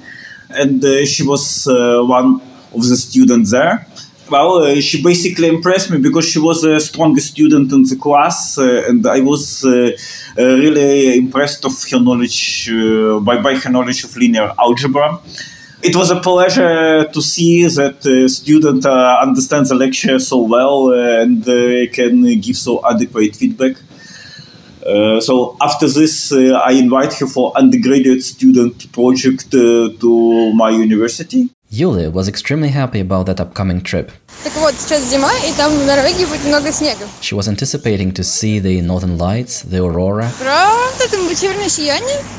and 0.49 0.83
uh, 0.83 1.05
she 1.05 1.23
was 1.23 1.67
uh, 1.67 2.01
one 2.01 2.41
of 2.73 2.81
the 2.81 2.97
students 2.97 3.51
there 3.51 3.85
well, 4.29 4.63
uh, 4.63 4.81
she 4.81 5.01
basically 5.01 5.47
impressed 5.47 5.91
me 5.91 5.97
because 5.97 6.25
she 6.27 6.39
was 6.39 6.61
the 6.61 6.79
strongest 6.79 7.29
student 7.29 7.71
in 7.71 7.83
the 7.83 7.95
class, 7.95 8.57
uh, 8.57 8.83
and 8.87 9.05
I 9.05 9.19
was 9.21 9.65
uh, 9.65 9.91
uh 10.37 10.43
really 10.43 11.17
impressed 11.17 11.65
of 11.65 11.73
her 11.89 11.99
knowledge 11.99 12.69
uh, 12.71 13.19
by, 13.19 13.41
by 13.41 13.55
her 13.55 13.69
knowledge 13.69 14.03
of 14.03 14.15
linear 14.15 14.53
algebra. 14.59 15.19
It 15.81 15.95
was 15.95 16.11
a 16.11 16.19
pleasure 16.19 17.05
to 17.05 17.21
see 17.21 17.65
that 17.65 18.05
a 18.05 18.27
student 18.27 18.85
uh, 18.85 19.19
understands 19.21 19.69
the 19.69 19.75
lecture 19.75 20.19
so 20.19 20.39
well 20.41 20.91
and 20.91 21.43
can 21.93 22.39
give 22.41 22.57
so 22.57 22.85
adequate 22.85 23.35
feedback. 23.37 23.77
so 25.21 25.55
after 25.61 25.87
this, 25.87 26.33
I 26.33 26.71
invite 26.71 27.13
her 27.19 27.27
for 27.27 27.57
undergraduate 27.57 28.23
student 28.23 28.91
project 28.91 29.51
to 29.51 30.53
my 30.53 30.69
university. 30.71 31.49
Yulia 31.71 32.09
was 32.09 32.27
extremely 32.27 32.69
happy 32.69 32.99
about 32.99 33.27
that 33.27 33.39
upcoming 33.39 33.81
trip. 33.81 34.11
Так 34.43 34.53
вот, 34.55 34.73
сейчас 34.73 35.07
зима, 35.07 35.31
и 35.47 35.53
там 35.55 35.71
в 35.71 35.85
Норвегии 35.85 36.25
будет 36.25 36.43
много 36.45 36.71
снега. 36.71 37.05
She 37.21 37.35
was 37.35 37.47
anticipating 37.47 38.11
to 38.13 38.23
see 38.23 38.57
the 38.57 38.81
northern 38.81 39.19
lights, 39.19 39.61
the 39.61 39.77
aurora. 39.77 40.31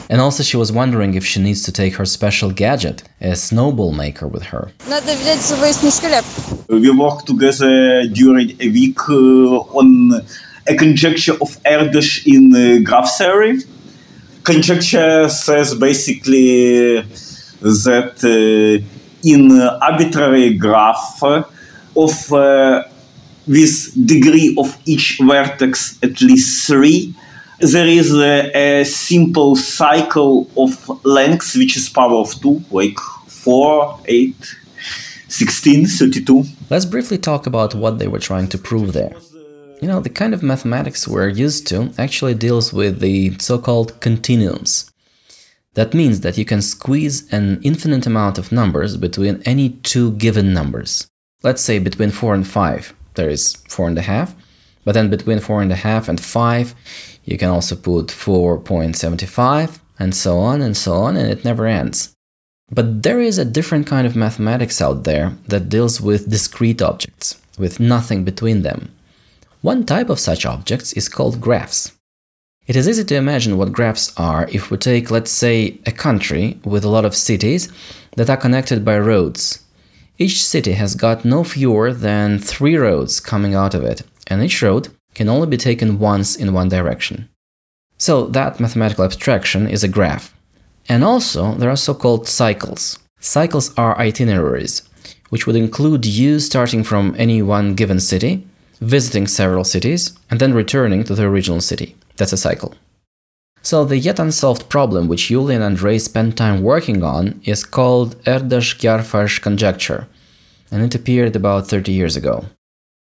And 0.09 0.21
also 0.21 0.43
she 0.43 0.57
was 0.57 0.73
wondering 0.73 1.15
if 1.15 1.25
she 1.25 1.41
needs 1.41 1.63
to 1.63 1.71
take 1.71 1.95
her 1.95 2.05
special 2.05 2.51
gadget, 2.51 3.05
a 3.21 3.37
snowball 3.37 3.93
maker 3.93 4.27
with 4.27 4.43
her. 4.47 4.73
We 6.69 6.91
worked 6.91 7.27
together 7.29 8.09
during 8.09 8.57
a 8.61 8.69
week 8.69 8.99
uh, 9.09 9.79
on 9.79 10.23
a 10.67 10.75
conjecture 10.75 11.37
of 11.41 11.57
Erdős 11.63 12.27
in 12.27 12.53
uh, 12.53 12.81
graph 12.83 13.17
theory. 13.17 13.61
Conjecture 14.43 15.29
says 15.29 15.75
basically 15.77 17.03
that 17.61 18.25
uh, 18.25 18.85
in 19.23 19.61
arbitrary 19.61 20.55
graph 20.55 21.23
of 21.97 22.33
uh, 22.33 22.85
with 23.47 24.07
degree 24.07 24.55
of 24.59 24.77
each 24.87 25.19
vertex 25.23 25.99
at 26.03 26.21
least 26.21 26.67
three. 26.67 27.15
There 27.59 27.87
is 27.87 28.15
a, 28.15 28.81
a, 28.81 28.85
simple 28.85 29.55
cycle 29.55 30.49
of 30.57 31.05
lengths 31.05 31.57
which 31.57 31.77
is 31.77 31.91
power 31.91 32.15
of 32.15 32.33
2 32.41 32.63
like 32.71 32.99
4 32.99 34.01
8 34.07 34.57
16 35.29 35.87
32 35.87 36.45
let's 36.71 36.87
briefly 36.87 37.19
talk 37.19 37.47
about 37.47 37.75
what 37.75 37.99
they 37.99 38.09
were 38.09 38.19
trying 38.19 38.49
to 38.49 38.59
prove 38.59 38.95
there. 38.95 39.15
You 39.83 39.89
know 39.89 40.01
the 40.01 40.11
kind 40.11 40.33
of 40.33 40.43
mathematics 40.43 41.07
we're 41.07 41.29
used 41.29 41.67
to 41.69 41.93
actually 41.99 42.35
deals 42.35 42.73
with 42.73 43.01
the 43.01 43.37
so-called 43.39 44.01
continuums 44.01 44.90
that 45.75 45.95
means 45.95 46.21
that 46.21 46.37
you 46.37 46.45
can 46.45 46.63
squeeze 46.63 47.33
an 47.33 47.61
infinite 47.63 48.07
amount 48.07 48.39
of 48.39 48.53
numbers 48.53 48.97
between 48.97 49.43
any 49.45 49.71
two 49.71 50.13
given 50.13 50.53
numbers. 50.53 51.07
Let's 51.43 51.63
say 51.63 51.79
between 51.79 52.11
4 52.11 52.35
and 52.35 52.47
5, 52.47 52.95
there 53.15 53.31
is 53.31 53.55
4.5, 53.69 54.35
but 54.85 54.93
then 54.93 55.11
between 55.11 55.39
4.5 55.39 56.09
and 56.09 56.21
5, 56.21 56.75
you 57.25 57.39
can 57.39 57.49
also 57.49 57.77
put 57.77 58.09
4.75, 58.09 59.79
and 59.99 60.15
so 60.15 60.39
on 60.39 60.61
and 60.61 60.77
so 60.77 60.95
on, 60.95 61.17
and 61.17 61.31
it 61.31 61.45
never 61.45 61.67
ends. 61.67 62.15
But 62.71 63.03
there 63.03 63.21
is 63.21 63.39
a 63.39 63.45
different 63.45 63.87
kind 63.87 64.07
of 64.07 64.17
mathematics 64.17 64.81
out 64.81 65.05
there 65.05 65.37
that 65.49 65.69
deals 65.69 66.01
with 66.01 66.31
discrete 66.31 66.83
objects, 66.83 67.41
with 67.59 67.81
nothing 67.81 68.25
between 68.25 68.63
them. 68.63 68.95
One 69.61 69.85
type 69.85 70.09
of 70.09 70.19
such 70.19 70.47
objects 70.47 70.93
is 70.95 71.09
called 71.09 71.41
graphs. 71.41 71.93
It 72.67 72.77
is 72.77 72.89
easy 72.89 73.05
to 73.05 73.17
imagine 73.17 73.57
what 73.57 73.73
graphs 73.73 74.13
are 74.17 74.49
if 74.53 74.71
we 74.71 74.77
take, 74.77 75.11
let's 75.11 75.31
say, 75.31 75.79
a 75.87 75.93
country 75.93 76.61
with 76.65 76.85
a 76.85 76.89
lot 76.89 77.05
of 77.05 77.17
cities 77.17 77.73
that 78.17 78.31
are 78.31 78.37
connected 78.37 78.85
by 78.85 78.99
roads. 78.99 79.65
Each 80.19 80.45
city 80.45 80.73
has 80.73 80.95
got 80.95 81.25
no 81.25 81.43
fewer 81.43 81.93
than 81.93 82.39
three 82.39 82.77
roads 82.77 83.19
coming 83.19 83.55
out 83.55 83.75
of 83.75 83.83
it, 83.83 84.03
and 84.27 84.43
each 84.43 84.63
road 84.63 84.89
can 85.15 85.29
only 85.29 85.47
be 85.47 85.57
taken 85.57 85.99
once 85.99 86.37
in 86.37 86.53
one 86.53 86.69
direction. 86.69 87.29
So 87.99 88.27
that 88.29 88.61
mathematical 88.61 89.05
abstraction 89.05 89.67
is 89.67 89.83
a 89.83 89.89
graph. 89.89 90.35
And 90.89 91.03
also, 91.03 91.55
there 91.55 91.71
are 91.71 91.77
so 91.77 91.95
called 91.95 92.29
cycles. 92.29 92.99
Cycles 93.21 93.75
are 93.77 93.99
itineraries, 93.99 94.83
which 95.31 95.47
would 95.47 95.57
include 95.57 96.07
you 96.07 96.39
starting 96.39 96.85
from 96.85 97.15
any 97.19 97.43
one 97.43 97.75
given 97.75 98.01
city, 98.01 98.47
visiting 98.81 99.27
several 99.27 99.65
cities, 99.65 100.17
and 100.31 100.41
then 100.41 100.55
returning 100.55 101.05
to 101.05 101.15
the 101.15 101.25
original 101.25 101.61
city. 101.61 101.97
That's 102.21 102.35
a 102.35 102.37
cycle. 102.37 102.75
So 103.63 103.87
the 103.87 103.97
yet 103.97 104.19
unsolved 104.19 104.69
problem 104.69 105.09
which 105.09 105.31
Yulia 105.31 105.63
and 105.63 105.81
Ray 105.81 105.99
spent 105.99 106.37
time 106.37 106.63
working 106.63 107.03
on 107.03 107.41
is 107.45 107.65
called 107.65 108.23
Erdős-Gyarfas 108.25 109.41
conjecture, 109.41 110.07
and 110.71 110.83
it 110.83 110.95
appeared 110.95 111.35
about 111.35 111.69
30 111.69 111.93
years 111.93 112.17
ago. 112.17 112.45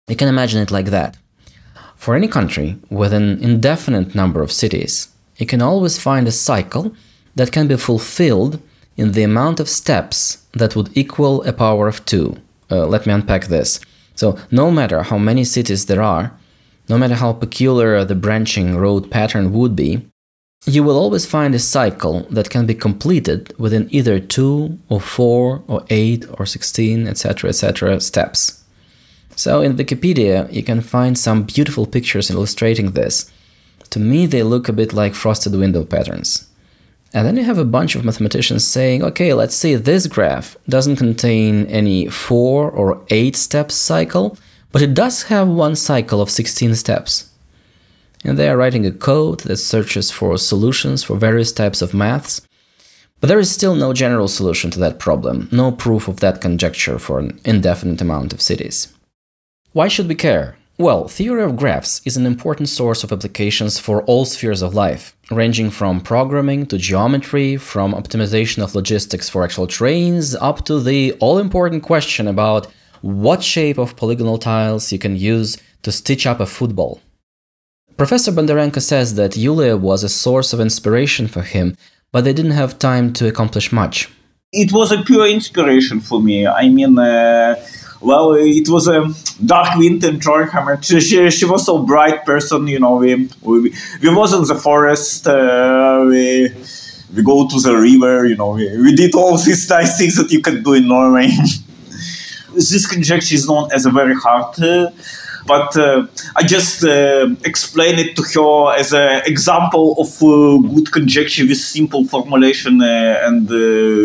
You 0.07 0.15
can 0.15 0.29
imagine 0.29 0.61
it 0.61 0.71
like 0.71 0.85
that. 0.85 1.17
For 1.97 2.15
any 2.15 2.29
country 2.29 2.77
with 2.89 3.11
an 3.11 3.43
indefinite 3.43 4.15
number 4.15 4.41
of 4.41 4.53
cities, 4.53 5.09
you 5.35 5.45
can 5.45 5.61
always 5.61 5.99
find 5.99 6.25
a 6.25 6.31
cycle 6.31 6.95
that 7.35 7.51
can 7.51 7.67
be 7.67 7.75
fulfilled 7.75 8.61
in 8.95 9.11
the 9.11 9.23
amount 9.23 9.59
of 9.59 9.67
steps 9.67 10.45
that 10.53 10.77
would 10.77 10.97
equal 10.97 11.43
a 11.43 11.51
power 11.51 11.89
of 11.89 12.05
2. 12.05 12.37
Uh, 12.71 12.85
let 12.87 13.05
me 13.05 13.11
unpack 13.11 13.47
this. 13.47 13.81
So, 14.15 14.37
no 14.49 14.71
matter 14.71 15.03
how 15.03 15.17
many 15.17 15.43
cities 15.43 15.87
there 15.87 16.01
are, 16.01 16.31
no 16.89 16.97
matter 16.97 17.15
how 17.15 17.33
peculiar 17.33 18.03
the 18.03 18.15
branching 18.15 18.75
road 18.75 19.11
pattern 19.11 19.53
would 19.53 19.75
be, 19.75 20.05
you 20.65 20.83
will 20.83 20.97
always 20.97 21.25
find 21.25 21.55
a 21.55 21.59
cycle 21.59 22.27
that 22.29 22.49
can 22.49 22.65
be 22.65 22.73
completed 22.73 23.53
within 23.57 23.87
either 23.91 24.19
2 24.19 24.77
or 24.89 24.99
4 24.99 25.63
or 25.67 25.85
8 25.89 26.25
or 26.37 26.45
16, 26.45 27.07
etc., 27.07 27.49
etc. 27.49 27.99
steps. 28.01 28.63
So 29.35 29.61
in 29.61 29.77
Wikipedia, 29.77 30.51
you 30.51 30.63
can 30.63 30.81
find 30.81 31.17
some 31.17 31.43
beautiful 31.43 31.85
pictures 31.85 32.29
illustrating 32.29 32.91
this. 32.91 33.31
To 33.91 33.99
me, 33.99 34.25
they 34.25 34.43
look 34.43 34.67
a 34.67 34.73
bit 34.73 34.91
like 34.91 35.15
frosted 35.15 35.55
window 35.55 35.85
patterns. 35.85 36.49
And 37.13 37.25
then 37.25 37.37
you 37.37 37.43
have 37.43 37.57
a 37.57 37.65
bunch 37.65 37.95
of 37.95 38.03
mathematicians 38.03 38.67
saying, 38.67 39.01
okay, 39.03 39.33
let's 39.33 39.55
see, 39.55 39.75
this 39.75 40.07
graph 40.07 40.57
doesn't 40.67 40.97
contain 40.97 41.65
any 41.67 42.07
four 42.07 42.69
or 42.69 43.01
eight 43.09 43.35
steps 43.35 43.75
cycle, 43.75 44.37
but 44.71 44.81
it 44.81 44.93
does 44.93 45.23
have 45.23 45.47
one 45.47 45.75
cycle 45.75 46.21
of 46.21 46.29
16 46.29 46.75
steps. 46.75 47.31
And 48.23 48.37
they 48.37 48.49
are 48.49 48.57
writing 48.57 48.85
a 48.85 48.91
code 48.91 49.41
that 49.41 49.57
searches 49.57 50.11
for 50.11 50.37
solutions 50.37 51.03
for 51.03 51.15
various 51.15 51.51
types 51.51 51.81
of 51.81 51.93
maths. 51.93 52.41
But 53.21 53.27
there 53.27 53.39
is 53.39 53.51
still 53.51 53.75
no 53.75 53.93
general 53.93 54.27
solution 54.27 54.71
to 54.71 54.79
that 54.79 54.99
problem, 54.99 55.49
no 55.51 55.71
proof 55.71 56.07
of 56.07 56.19
that 56.19 56.41
conjecture 56.41 56.99
for 56.99 57.19
an 57.19 57.39
indefinite 57.43 58.01
amount 58.01 58.33
of 58.33 58.41
cities. 58.41 58.93
Why 59.71 59.87
should 59.87 60.07
we 60.07 60.15
care? 60.15 60.57
Well, 60.77 61.09
theory 61.09 61.43
of 61.43 61.57
graphs 61.57 62.01
is 62.05 62.15
an 62.15 62.25
important 62.25 62.69
source 62.69 63.03
of 63.03 63.11
applications 63.11 63.77
for 63.77 64.01
all 64.03 64.23
spheres 64.23 64.61
of 64.61 64.73
life, 64.73 65.13
ranging 65.29 65.71
from 65.71 65.99
programming 65.99 66.65
to 66.67 66.77
geometry, 66.77 67.57
from 67.57 67.93
optimization 67.93 68.63
of 68.63 68.75
logistics 68.75 69.27
for 69.27 69.43
actual 69.43 69.67
trains, 69.67 70.35
up 70.35 70.63
to 70.65 70.79
the 70.79 71.11
all 71.19 71.37
important 71.37 71.83
question 71.83 72.29
about 72.29 72.67
what 73.01 73.43
shape 73.43 73.77
of 73.77 73.95
polygonal 73.95 74.37
tiles 74.37 74.91
you 74.91 74.99
can 74.99 75.15
use 75.15 75.57
to 75.83 75.91
stitch 75.91 76.27
up 76.27 76.39
a 76.39 76.45
football. 76.45 77.01
Professor 77.97 78.31
Bondarenko 78.31 78.81
says 78.81 79.15
that 79.15 79.35
Yulia 79.35 79.75
was 79.75 80.03
a 80.03 80.09
source 80.09 80.53
of 80.53 80.59
inspiration 80.59 81.27
for 81.27 81.41
him, 81.41 81.75
but 82.11 82.23
they 82.23 82.33
didn't 82.33 82.51
have 82.51 82.79
time 82.79 83.11
to 83.13 83.27
accomplish 83.27 83.71
much. 83.71 84.09
It 84.51 84.71
was 84.71 84.91
a 84.91 85.03
pure 85.03 85.27
inspiration 85.27 85.99
for 85.99 86.21
me. 86.21 86.47
I 86.47 86.69
mean, 86.69 86.97
uh, 86.97 87.55
well, 88.01 88.33
it 88.33 88.69
was 88.69 88.87
a 88.87 89.07
dark 89.45 89.75
winter 89.77 90.07
in 90.07 90.19
Trondheim. 90.19 90.81
She, 90.81 91.01
she, 91.01 91.29
she 91.29 91.45
was 91.45 91.65
so 91.65 91.79
bright 91.85 92.25
person, 92.25 92.67
you 92.67 92.79
know. 92.79 92.95
We 92.95 93.29
we, 93.41 93.73
we 94.01 94.15
was 94.15 94.33
in 94.33 94.43
the 94.45 94.55
forest. 94.55 95.27
Uh, 95.27 96.05
we 96.07 96.49
we 97.13 97.21
go 97.21 97.47
to 97.47 97.59
the 97.59 97.75
river, 97.75 98.25
you 98.25 98.37
know. 98.37 98.51
We, 98.51 98.75
we 98.81 98.95
did 98.95 99.13
all 99.13 99.37
these 99.37 99.69
nice 99.69 99.97
things 99.97 100.15
that 100.15 100.31
you 100.31 100.41
can 100.41 100.63
do 100.63 100.73
in 100.73 100.87
Norway. 100.87 101.29
this 102.53 102.87
conjecture 102.87 103.35
is 103.35 103.47
known 103.47 103.69
as 103.71 103.85
a 103.85 103.89
very 103.89 104.15
hard. 104.15 104.59
Uh, 104.61 104.91
but 105.45 105.75
uh, 105.77 106.05
I 106.35 106.43
just 106.43 106.83
uh, 106.83 107.27
explain 107.43 107.97
it 107.97 108.15
to 108.17 108.23
her 108.33 108.77
as 108.77 108.93
an 108.93 109.21
example 109.25 109.95
of 109.97 110.09
uh, 110.21 110.57
good 110.73 110.91
conjecture 110.91 111.45
with 111.45 111.57
simple 111.57 112.05
formulation 112.05 112.81
uh, 112.81 113.21
and 113.23 113.49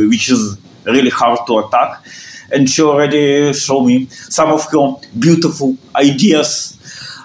which 0.08 0.30
is 0.30 0.56
really 0.84 1.10
hard 1.10 1.40
to 1.46 1.58
attack 1.58 2.02
and 2.52 2.70
she 2.70 2.82
already 2.82 3.52
showed 3.52 3.84
me 3.84 4.06
some 4.08 4.52
of 4.52 4.64
her 4.70 4.96
beautiful 5.18 5.76
ideas. 5.96 6.78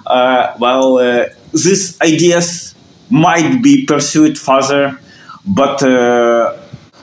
Well, 0.06 0.98
these 1.54 2.00
ideas 2.02 2.76
might 3.10 3.62
be 3.62 3.86
pursued 3.86 4.38
further, 4.38 4.98
but 5.46 5.84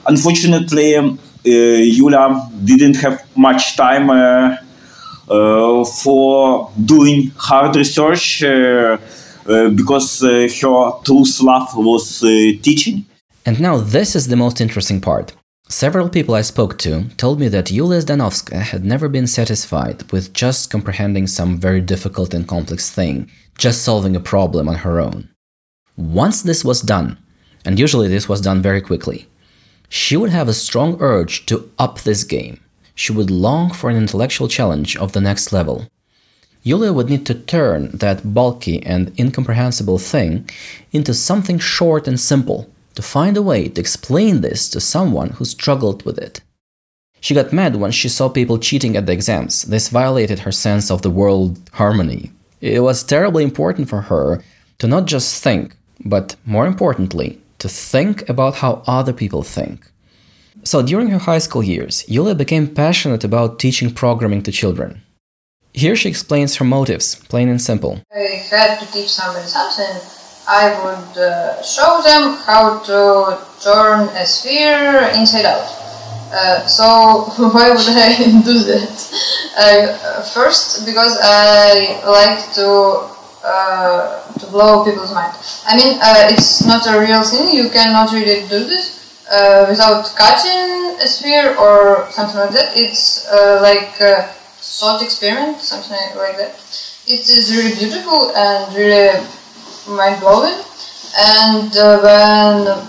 unfortunately, 0.05 0.95
um, 0.95 1.19
Yulia 1.47 2.49
didn't 2.63 2.95
have 2.97 3.25
much 3.35 3.75
time 3.75 4.09
uh, 4.09 4.57
uh, 5.29 5.83
for 5.85 6.71
doing 6.85 7.31
hard 7.35 7.75
research 7.75 8.43
uh, 8.43 8.97
because 9.75 10.21
her 10.21 10.47
true 11.03 11.23
love 11.41 11.69
was 11.75 12.19
teaching. 12.61 13.05
And 13.45 13.59
now, 13.59 13.77
this 13.77 14.15
is 14.15 14.27
the 14.27 14.35
most 14.35 14.59
interesting 14.59 14.99
part. 14.99 15.33
Several 15.69 16.07
people 16.07 16.33
I 16.33 16.41
spoke 16.41 16.77
to 16.79 17.09
told 17.17 17.39
me 17.41 17.49
that 17.49 17.71
Yulia 17.71 17.99
Zdanovska 17.99 18.61
had 18.61 18.85
never 18.85 19.09
been 19.09 19.27
satisfied 19.27 20.09
with 20.13 20.33
just 20.33 20.69
comprehending 20.69 21.27
some 21.27 21.59
very 21.59 21.81
difficult 21.81 22.33
and 22.33 22.47
complex 22.47 22.89
thing, 22.89 23.29
just 23.57 23.83
solving 23.83 24.15
a 24.15 24.21
problem 24.21 24.69
on 24.69 24.75
her 24.75 25.01
own. 25.01 25.29
Once 25.97 26.41
this 26.41 26.63
was 26.63 26.81
done, 26.81 27.17
and 27.65 27.79
usually 27.79 28.07
this 28.07 28.29
was 28.29 28.39
done 28.39 28.61
very 28.61 28.79
quickly, 28.79 29.27
she 29.89 30.17
would 30.17 30.29
have 30.29 30.47
a 30.47 30.53
strong 30.53 30.97
urge 30.99 31.45
to 31.45 31.69
up 31.79 32.01
this 32.01 32.23
game. 32.23 32.59
She 32.95 33.11
would 33.11 33.29
long 33.29 33.71
for 33.71 33.89
an 33.89 33.97
intellectual 33.97 34.47
challenge 34.47 34.97
of 34.97 35.11
the 35.11 35.21
next 35.21 35.53
level. 35.53 35.87
Yulia 36.63 36.91
would 36.91 37.09
need 37.09 37.25
to 37.27 37.33
turn 37.33 37.91
that 37.93 38.33
bulky 38.33 38.83
and 38.83 39.17
incomprehensible 39.17 39.99
thing 39.99 40.49
into 40.91 41.13
something 41.13 41.59
short 41.59 42.07
and 42.07 42.19
simple 42.19 42.69
to 42.95 43.01
find 43.01 43.37
a 43.37 43.41
way 43.41 43.69
to 43.69 43.79
explain 43.79 44.41
this 44.41 44.67
to 44.69 44.81
someone 44.81 45.29
who 45.31 45.45
struggled 45.45 46.03
with 46.03 46.17
it. 46.17 46.41
She 47.21 47.33
got 47.33 47.53
mad 47.53 47.75
when 47.75 47.91
she 47.91 48.09
saw 48.09 48.29
people 48.29 48.57
cheating 48.57 48.97
at 48.97 49.05
the 49.05 49.13
exams. 49.13 49.63
This 49.63 49.89
violated 49.89 50.39
her 50.39 50.51
sense 50.51 50.91
of 50.91 51.03
the 51.03 51.09
world 51.09 51.59
harmony. 51.73 52.31
It 52.59 52.81
was 52.81 53.03
terribly 53.03 53.43
important 53.43 53.87
for 53.87 54.01
her 54.01 54.43
to 54.79 54.87
not 54.87 55.05
just 55.05 55.41
think, 55.43 55.75
but 56.03 56.35
more 56.45 56.65
importantly, 56.65 57.39
to 57.59 57.69
think 57.69 58.27
about 58.29 58.55
how 58.55 58.83
other 58.87 59.13
people 59.13 59.43
think. 59.43 59.91
So 60.63 60.81
during 60.81 61.09
her 61.09 61.19
high 61.19 61.39
school 61.39 61.63
years, 61.63 62.03
Yulia 62.07 62.35
became 62.35 62.67
passionate 62.67 63.23
about 63.23 63.59
teaching 63.59 63.93
programming 63.93 64.43
to 64.43 64.51
children. 64.51 65.01
Here 65.73 65.95
she 65.95 66.09
explains 66.09 66.55
her 66.55 66.65
motives, 66.65 67.15
plain 67.15 67.49
and 67.49 67.61
simple. 67.61 68.01
I 68.13 68.41
had 68.49 68.79
to 68.79 68.91
teach 68.91 69.09
somebody 69.09 69.45
something 69.45 70.01
I 70.47 70.71
would 70.81 71.17
uh, 71.17 71.61
show 71.61 72.01
them 72.01 72.37
how 72.45 72.79
to 72.79 73.37
turn 73.61 74.07
a 74.15 74.25
sphere 74.25 75.11
inside 75.13 75.43
out. 75.43 75.67
Uh, 76.31 76.65
so 76.65 76.85
why 77.51 77.69
would 77.69 77.87
I 77.89 78.15
do 78.45 78.59
that? 78.63 78.95
Uh, 79.57 80.21
first, 80.23 80.85
because 80.85 81.17
I 81.21 81.99
like 82.07 82.53
to 82.55 83.16
uh, 83.47 84.27
to 84.39 84.45
blow 84.47 84.83
people's 84.83 85.13
mind. 85.13 85.33
I 85.65 85.77
mean, 85.77 85.97
uh, 86.03 86.27
it's 86.29 86.65
not 86.65 86.85
a 86.87 86.99
real 86.99 87.23
thing. 87.23 87.55
You 87.55 87.69
cannot 87.69 88.11
really 88.11 88.43
do 88.47 88.67
this 88.67 89.23
uh, 89.31 89.65
without 89.69 90.03
cutting 90.15 90.99
a 90.99 91.07
sphere 91.07 91.55
or 91.55 92.11
something 92.11 92.37
like 92.37 92.51
that. 92.51 92.75
It's 92.75 93.25
like 93.63 93.95
a 94.01 94.27
thought 94.59 95.01
experiment, 95.01 95.61
something 95.61 95.95
like 96.17 96.37
that. 96.37 96.59
It 97.07 97.23
is 97.29 97.55
really 97.55 97.73
beautiful 97.73 98.35
and 98.35 98.75
really 98.75 99.15
mind 99.87 100.19
blowing. 100.19 100.59
And 101.17 101.71
uh, 101.77 101.99
when 102.03 102.87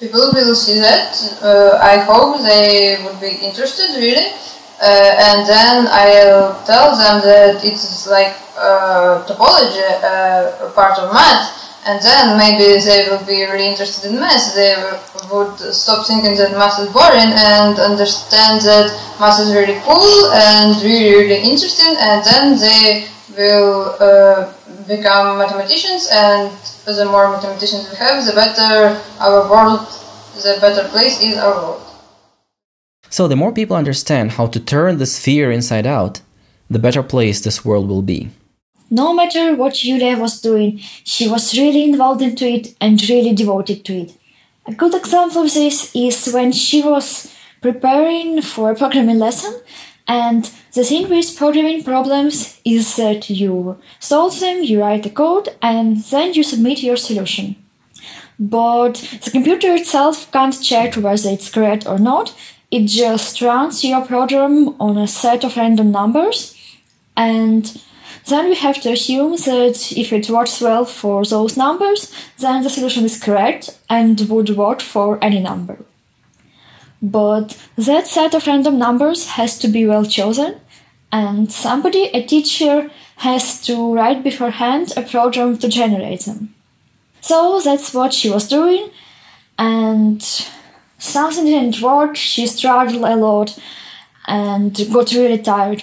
people 0.00 0.32
will 0.34 0.54
see 0.54 0.78
that, 0.80 1.14
uh, 1.42 1.78
I 1.80 1.98
hope 1.98 2.42
they 2.42 2.98
would 3.04 3.20
be 3.20 3.38
interested 3.46 3.94
really. 3.96 4.34
Uh, 4.80 5.10
and 5.28 5.48
then 5.48 5.88
I'll 5.90 6.54
tell 6.64 6.96
them 6.96 7.20
that 7.22 7.64
it's 7.64 8.06
like 8.06 8.34
topology, 9.26 9.82
part 10.74 10.98
of 10.98 11.12
math 11.12 11.58
and 11.88 12.02
then 12.02 12.36
maybe 12.36 12.80
they 12.84 13.08
will 13.08 13.24
be 13.24 13.44
really 13.48 13.66
interested 13.66 14.10
in 14.10 14.20
math. 14.20 14.54
They 14.54 14.76
would 15.32 15.56
stop 15.72 16.06
thinking 16.06 16.36
that 16.36 16.52
math 16.52 16.78
is 16.80 16.92
boring 16.92 17.32
and 17.32 17.78
understand 17.78 18.60
that 18.62 18.92
math 19.18 19.40
is 19.40 19.54
really 19.54 19.80
cool 19.88 20.32
and 20.32 20.76
really, 20.82 21.16
really 21.16 21.40
interesting, 21.40 21.96
and 21.98 22.24
then 22.24 22.58
they 22.58 23.08
will 23.36 23.96
uh, 24.00 24.52
become 24.86 25.38
mathematicians, 25.38 26.08
and 26.12 26.52
the 26.84 27.04
more 27.06 27.30
mathematicians 27.30 27.88
we 27.90 27.96
have, 27.96 28.24
the 28.26 28.32
better 28.32 29.00
our 29.20 29.48
world, 29.48 29.88
the 30.44 30.58
better 30.60 30.86
place 30.88 31.22
is 31.22 31.38
our 31.38 31.54
world. 31.54 31.87
So, 33.10 33.26
the 33.26 33.36
more 33.36 33.52
people 33.52 33.76
understand 33.76 34.32
how 34.32 34.46
to 34.48 34.60
turn 34.60 34.98
the 34.98 35.06
sphere 35.06 35.50
inside 35.50 35.86
out, 35.86 36.20
the 36.70 36.78
better 36.78 37.02
place 37.02 37.40
this 37.40 37.64
world 37.64 37.88
will 37.88 38.02
be. 38.02 38.30
No 38.90 39.12
matter 39.12 39.54
what 39.54 39.84
Yulia 39.84 40.18
was 40.18 40.40
doing, 40.40 40.78
she 41.04 41.28
was 41.28 41.56
really 41.56 41.84
involved 41.84 42.22
into 42.22 42.46
it 42.46 42.74
and 42.80 43.00
really 43.08 43.34
devoted 43.34 43.84
to 43.86 43.92
it. 44.02 44.12
A 44.66 44.74
good 44.74 44.94
example 44.94 45.42
of 45.42 45.54
this 45.54 45.94
is 45.94 46.32
when 46.32 46.52
she 46.52 46.82
was 46.82 47.34
preparing 47.60 48.42
for 48.42 48.70
a 48.70 48.74
programming 48.74 49.18
lesson 49.18 49.54
and 50.08 50.50
the 50.72 50.84
thing 50.84 51.08
with 51.10 51.36
programming 51.36 51.84
problems 51.84 52.58
is 52.64 52.96
that 52.96 53.28
you 53.28 53.78
solve 54.00 54.40
them, 54.40 54.62
you 54.62 54.80
write 54.80 55.02
the 55.02 55.10
code, 55.10 55.50
and 55.60 55.98
then 56.04 56.32
you 56.32 56.42
submit 56.42 56.82
your 56.82 56.96
solution. 56.96 57.56
But 58.38 58.94
the 59.22 59.30
computer 59.30 59.74
itself 59.74 60.32
can't 60.32 60.62
check 60.62 60.94
whether 60.94 61.28
it's 61.28 61.50
correct 61.50 61.86
or 61.86 61.98
not. 61.98 62.34
It 62.70 62.86
just 62.86 63.40
runs 63.40 63.82
your 63.82 64.04
program 64.04 64.76
on 64.78 64.98
a 64.98 65.06
set 65.06 65.42
of 65.44 65.56
random 65.56 65.90
numbers, 65.90 66.54
and 67.16 67.80
then 68.26 68.50
we 68.50 68.56
have 68.56 68.82
to 68.82 68.92
assume 68.92 69.36
that 69.36 69.92
if 69.96 70.12
it 70.12 70.28
works 70.28 70.60
well 70.60 70.84
for 70.84 71.24
those 71.24 71.56
numbers, 71.56 72.12
then 72.38 72.62
the 72.62 72.68
solution 72.68 73.04
is 73.04 73.22
correct 73.22 73.78
and 73.88 74.20
would 74.28 74.50
work 74.50 74.82
for 74.82 75.18
any 75.24 75.40
number. 75.40 75.78
But 77.00 77.56
that 77.76 78.06
set 78.06 78.34
of 78.34 78.46
random 78.46 78.78
numbers 78.78 79.28
has 79.28 79.58
to 79.60 79.68
be 79.68 79.86
well 79.86 80.04
chosen, 80.04 80.60
and 81.10 81.50
somebody, 81.50 82.10
a 82.12 82.22
teacher, 82.22 82.90
has 83.16 83.62
to 83.62 83.94
write 83.94 84.22
beforehand 84.22 84.92
a 84.94 85.02
program 85.02 85.56
to 85.58 85.68
generate 85.68 86.26
them. 86.26 86.54
So 87.22 87.60
that's 87.64 87.94
what 87.94 88.12
she 88.12 88.28
was 88.28 88.46
doing, 88.46 88.90
and 89.56 90.22
something 91.08 91.44
didn't 91.44 91.80
work, 91.80 92.16
she 92.16 92.46
struggled 92.46 93.04
a 93.04 93.16
lot 93.16 93.58
and 94.26 94.76
got 94.92 95.12
really 95.12 95.38
tired. 95.38 95.82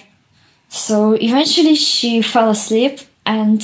So 0.70 1.14
eventually 1.14 1.76
she 1.76 2.22
fell 2.22 2.50
asleep 2.50 3.00
and 3.26 3.62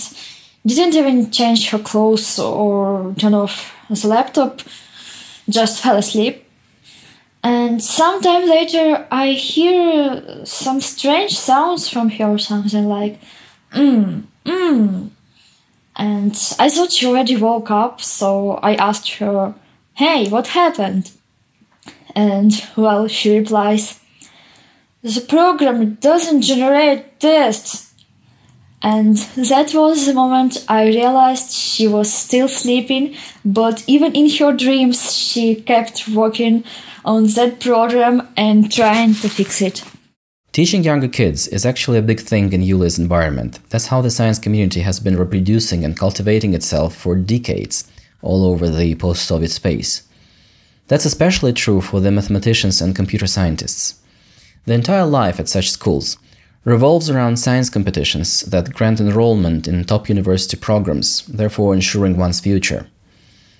didn't 0.65 0.95
even 0.95 1.31
change 1.31 1.69
her 1.69 1.79
clothes 1.79 2.39
or 2.39 3.13
turn 3.17 3.33
off 3.33 3.73
the 3.89 4.07
laptop 4.07 4.61
just 5.49 5.81
fell 5.81 5.97
asleep. 5.97 6.45
And 7.43 7.83
sometime 7.83 8.47
later, 8.47 9.07
I 9.11 9.31
hear 9.31 10.45
some 10.45 10.79
strange 10.79 11.37
sounds 11.37 11.89
from 11.89 12.09
her, 12.09 12.37
something 12.37 12.87
like, 12.87 13.19
mm, 13.73 14.23
mm. 14.45 15.09
And 15.95 16.55
I 16.59 16.69
thought 16.69 16.91
she 16.91 17.07
already 17.07 17.35
woke 17.35 17.71
up, 17.71 18.01
so 18.01 18.51
I 18.63 18.75
asked 18.75 19.15
her, 19.15 19.55
Hey, 19.95 20.29
what 20.29 20.47
happened? 20.47 21.11
And, 22.15 22.51
well, 22.75 23.07
she 23.07 23.37
replies, 23.37 23.99
The 25.01 25.21
program 25.21 25.95
doesn't 25.95 26.41
generate 26.41 27.19
tests. 27.19 27.93
And 28.83 29.17
that 29.35 29.73
was 29.75 30.07
the 30.07 30.13
moment 30.13 30.65
I 30.67 30.87
realized 30.87 31.51
she 31.51 31.87
was 31.87 32.11
still 32.11 32.47
sleeping, 32.47 33.15
but 33.45 33.83
even 33.85 34.13
in 34.13 34.27
her 34.37 34.53
dreams, 34.53 35.13
she 35.13 35.55
kept 35.55 36.07
working 36.07 36.63
on 37.05 37.27
that 37.27 37.59
program 37.59 38.27
and 38.35 38.71
trying 38.71 39.13
to 39.15 39.29
fix 39.29 39.61
it. 39.61 39.83
Teaching 40.51 40.83
younger 40.83 41.07
kids 41.07 41.47
is 41.47 41.65
actually 41.65 41.97
a 41.97 42.01
big 42.01 42.19
thing 42.19 42.51
in 42.51 42.61
Yulia's 42.61 42.99
environment. 42.99 43.59
That's 43.69 43.87
how 43.87 44.01
the 44.01 44.09
science 44.09 44.37
community 44.37 44.81
has 44.81 44.99
been 44.99 45.15
reproducing 45.15 45.85
and 45.85 45.97
cultivating 45.97 46.53
itself 46.53 46.95
for 46.95 47.15
decades 47.15 47.89
all 48.21 48.45
over 48.45 48.69
the 48.69 48.95
post 48.95 49.25
Soviet 49.25 49.51
space. 49.51 50.07
That's 50.91 51.05
especially 51.05 51.53
true 51.53 51.79
for 51.79 52.01
the 52.01 52.11
mathematicians 52.11 52.81
and 52.81 52.93
computer 52.93 53.25
scientists. 53.25 53.95
The 54.65 54.73
entire 54.73 55.05
life 55.05 55.39
at 55.39 55.47
such 55.47 55.71
schools 55.71 56.17
revolves 56.65 57.09
around 57.09 57.37
science 57.37 57.69
competitions 57.69 58.41
that 58.41 58.73
grant 58.73 58.99
enrollment 58.99 59.69
in 59.69 59.85
top 59.85 60.09
university 60.09 60.57
programs, 60.57 61.25
therefore 61.27 61.73
ensuring 61.73 62.17
one's 62.17 62.41
future. 62.41 62.87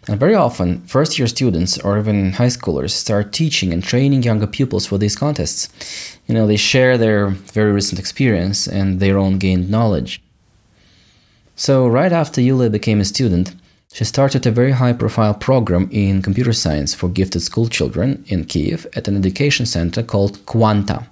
And 0.10 0.20
very 0.20 0.36
often, 0.36 0.82
first 0.82 1.18
year 1.18 1.28
students 1.30 1.78
or 1.78 1.98
even 1.98 2.34
high 2.34 2.48
schoolers 2.48 2.90
start 2.90 3.32
teaching 3.32 3.72
and 3.72 3.82
training 3.82 4.24
younger 4.24 4.46
pupils 4.46 4.86
for 4.86 4.98
these 4.98 5.16
contests. 5.16 5.70
You 6.28 6.34
know, 6.34 6.46
they 6.46 6.58
share 6.58 6.98
their 6.98 7.28
very 7.30 7.72
recent 7.72 7.98
experience 7.98 8.68
and 8.68 9.00
their 9.00 9.18
own 9.18 9.38
gained 9.38 9.70
knowledge. 9.70 10.22
So, 11.56 11.88
right 11.88 12.12
after 12.12 12.42
Yulia 12.42 12.70
became 12.70 13.00
a 13.00 13.06
student, 13.06 13.56
she 13.94 14.06
started 14.06 14.46
a 14.46 14.52
very 14.52 14.72
high 14.72 14.94
profile 14.94 15.34
program 15.34 15.90
in 15.92 16.22
computer 16.22 16.54
science 16.54 16.94
for 16.94 17.10
gifted 17.10 17.42
school 17.42 17.68
children 17.68 18.24
in 18.28 18.46
Kiev 18.46 18.88
at 18.96 19.10
an 19.10 19.18
education 19.18 19.66
center 19.66 20.02
called 20.02 20.46
Quanta. 20.46 21.08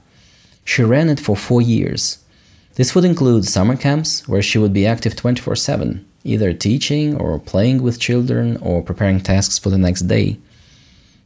She 0.64 0.84
ran 0.84 1.10
it 1.10 1.20
for 1.20 1.36
four 1.36 1.62
years. 1.62 2.20
This 2.76 2.96
would 2.96 3.04
include 3.04 3.44
summer 3.44 3.76
camps 3.76 4.26
where 4.30 4.42
she 4.42 4.58
would 4.58 4.72
be 4.72 4.86
active 4.86 5.18
24 5.18 5.58
7, 5.58 6.06
either 6.24 6.54
teaching 6.54 7.18
or 7.18 7.38
playing 7.38 7.84
with 7.84 8.00
children 8.00 8.56
or 8.58 8.82
preparing 8.82 9.20
tasks 9.20 9.60
for 9.60 9.70
the 9.70 9.78
next 9.78 10.04
day. 10.04 10.38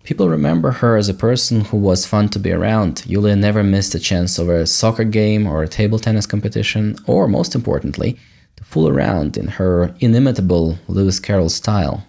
People 0.02 0.30
remember 0.30 0.72
her 0.72 0.98
as 0.98 1.08
a 1.08 1.13
person 1.13 1.62
who 1.66 1.78
was 1.78 2.08
fun 2.08 2.30
to 2.30 2.39
be 2.39 2.52
around. 2.52 3.04
Yulia 3.06 3.36
never 3.36 3.63
missed 3.63 3.94
a 3.94 4.00
chance 4.00 4.39
of 4.39 4.50
a 4.50 4.66
soccer 4.66 5.04
game 5.04 5.46
or 5.46 5.62
a 5.62 5.68
table 5.68 6.00
tennis 6.00 6.26
competition, 6.26 6.98
or 7.06 7.28
most 7.28 7.54
importantly, 7.54 8.18
to 8.58 8.63
fool 8.63 8.88
around 8.88 9.38
in 9.38 9.48
her 9.48 9.94
inimitable 10.00 10.78
Lewis 10.88 11.20
Carroll 11.20 11.50
style. 11.50 12.06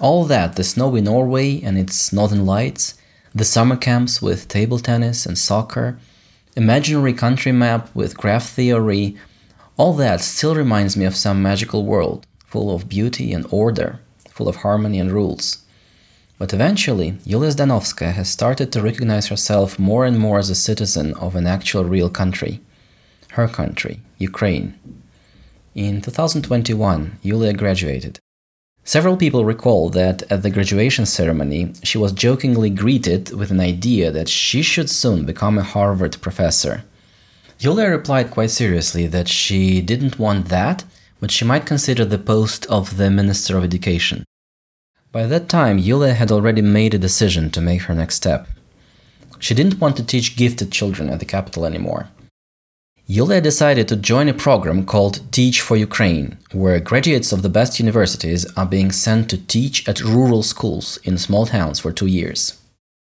All 0.00 0.24
that, 0.26 0.54
the 0.54 0.62
snowy 0.62 1.00
Norway 1.00 1.60
and 1.60 1.76
its 1.76 2.12
northern 2.12 2.46
lights, 2.46 2.94
the 3.34 3.44
summer 3.44 3.76
camps 3.76 4.22
with 4.22 4.48
table 4.48 4.78
tennis 4.78 5.26
and 5.26 5.36
soccer, 5.36 5.98
imaginary 6.56 7.12
country 7.12 7.52
map 7.52 7.92
with 7.94 8.16
graph 8.16 8.48
theory, 8.48 9.16
all 9.76 9.92
that 9.94 10.20
still 10.20 10.54
reminds 10.54 10.96
me 10.96 11.04
of 11.04 11.16
some 11.16 11.42
magical 11.42 11.84
world, 11.84 12.26
full 12.44 12.74
of 12.74 12.88
beauty 12.88 13.32
and 13.32 13.46
order, 13.50 14.00
full 14.28 14.48
of 14.48 14.56
harmony 14.56 14.98
and 14.98 15.12
rules. 15.12 15.64
But 16.38 16.54
eventually, 16.54 17.18
Yulia 17.24 17.50
Zdanovskaya 17.50 18.12
has 18.12 18.28
started 18.28 18.70
to 18.72 18.82
recognize 18.82 19.26
herself 19.26 19.78
more 19.78 20.04
and 20.04 20.18
more 20.18 20.38
as 20.38 20.50
a 20.50 20.54
citizen 20.54 21.14
of 21.14 21.34
an 21.34 21.46
actual 21.46 21.84
real 21.84 22.08
country. 22.08 22.60
Her 23.38 23.46
country, 23.46 24.00
Ukraine. 24.18 24.74
In 25.72 26.02
2021, 26.02 27.18
Yulia 27.22 27.52
graduated. 27.52 28.18
Several 28.82 29.16
people 29.16 29.44
recall 29.44 29.90
that 29.90 30.24
at 30.28 30.42
the 30.42 30.50
graduation 30.50 31.06
ceremony, 31.06 31.72
she 31.84 31.98
was 31.98 32.10
jokingly 32.10 32.68
greeted 32.68 33.32
with 33.32 33.52
an 33.52 33.60
idea 33.60 34.10
that 34.10 34.28
she 34.28 34.60
should 34.62 34.90
soon 34.90 35.24
become 35.24 35.56
a 35.56 35.62
Harvard 35.62 36.20
professor. 36.20 36.82
Yulia 37.60 37.88
replied 37.88 38.32
quite 38.32 38.50
seriously 38.50 39.06
that 39.06 39.28
she 39.28 39.80
didn't 39.82 40.18
want 40.18 40.48
that, 40.48 40.82
but 41.20 41.30
she 41.30 41.44
might 41.44 41.64
consider 41.64 42.04
the 42.04 42.18
post 42.18 42.66
of 42.66 42.96
the 42.96 43.08
Minister 43.08 43.56
of 43.56 43.62
Education. 43.62 44.24
By 45.12 45.26
that 45.26 45.48
time, 45.48 45.78
Yulia 45.78 46.14
had 46.14 46.32
already 46.32 46.62
made 46.62 46.92
a 46.92 47.06
decision 47.08 47.50
to 47.50 47.60
make 47.60 47.82
her 47.82 47.94
next 47.94 48.16
step. 48.16 48.48
She 49.38 49.54
didn't 49.54 49.80
want 49.80 49.96
to 49.98 50.02
teach 50.04 50.34
gifted 50.34 50.72
children 50.72 51.08
at 51.08 51.20
the 51.20 51.32
capital 51.36 51.64
anymore. 51.64 52.08
Yulia 53.10 53.40
decided 53.40 53.88
to 53.88 53.96
join 53.96 54.28
a 54.28 54.34
program 54.34 54.84
called 54.84 55.22
Teach 55.32 55.62
for 55.62 55.78
Ukraine, 55.78 56.36
where 56.52 56.78
graduates 56.78 57.32
of 57.32 57.40
the 57.40 57.48
best 57.48 57.80
universities 57.80 58.44
are 58.54 58.66
being 58.66 58.92
sent 58.92 59.30
to 59.30 59.38
teach 59.46 59.88
at 59.88 60.04
rural 60.04 60.42
schools 60.42 60.98
in 61.04 61.16
small 61.16 61.46
towns 61.46 61.80
for 61.80 61.90
two 61.90 62.06
years. 62.06 62.60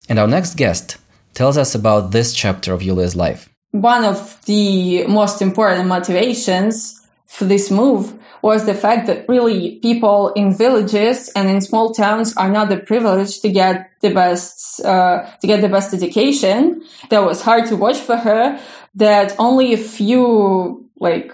And 0.08 0.18
our 0.18 0.26
next 0.26 0.54
guest 0.54 0.96
tells 1.34 1.58
us 1.58 1.74
about 1.74 2.10
this 2.10 2.32
chapter 2.32 2.72
of 2.72 2.80
Yulia's 2.80 3.14
life. 3.14 3.50
One 3.72 4.06
of 4.06 4.42
the 4.46 5.06
most 5.08 5.42
important 5.42 5.88
motivations 5.88 6.98
for 7.26 7.44
this 7.44 7.70
move 7.70 8.14
was 8.42 8.66
the 8.66 8.74
fact 8.74 9.06
that 9.06 9.28
really 9.28 9.76
people 9.76 10.32
in 10.34 10.52
villages 10.52 11.30
and 11.36 11.48
in 11.48 11.60
small 11.60 11.94
towns 11.94 12.36
are 12.36 12.50
not 12.50 12.68
the 12.68 12.76
privileged 12.76 13.40
to 13.42 13.50
get 13.50 13.90
the 14.00 14.10
best 14.10 14.84
uh, 14.84 15.24
to 15.40 15.46
get 15.46 15.60
the 15.60 15.68
best 15.68 15.94
education. 15.94 16.82
That 17.08 17.24
was 17.24 17.42
hard 17.42 17.66
to 17.66 17.76
watch 17.76 17.98
for 17.98 18.16
her. 18.16 18.60
That 18.96 19.34
only 19.38 19.72
a 19.72 19.78
few 19.78 20.90
like 20.98 21.32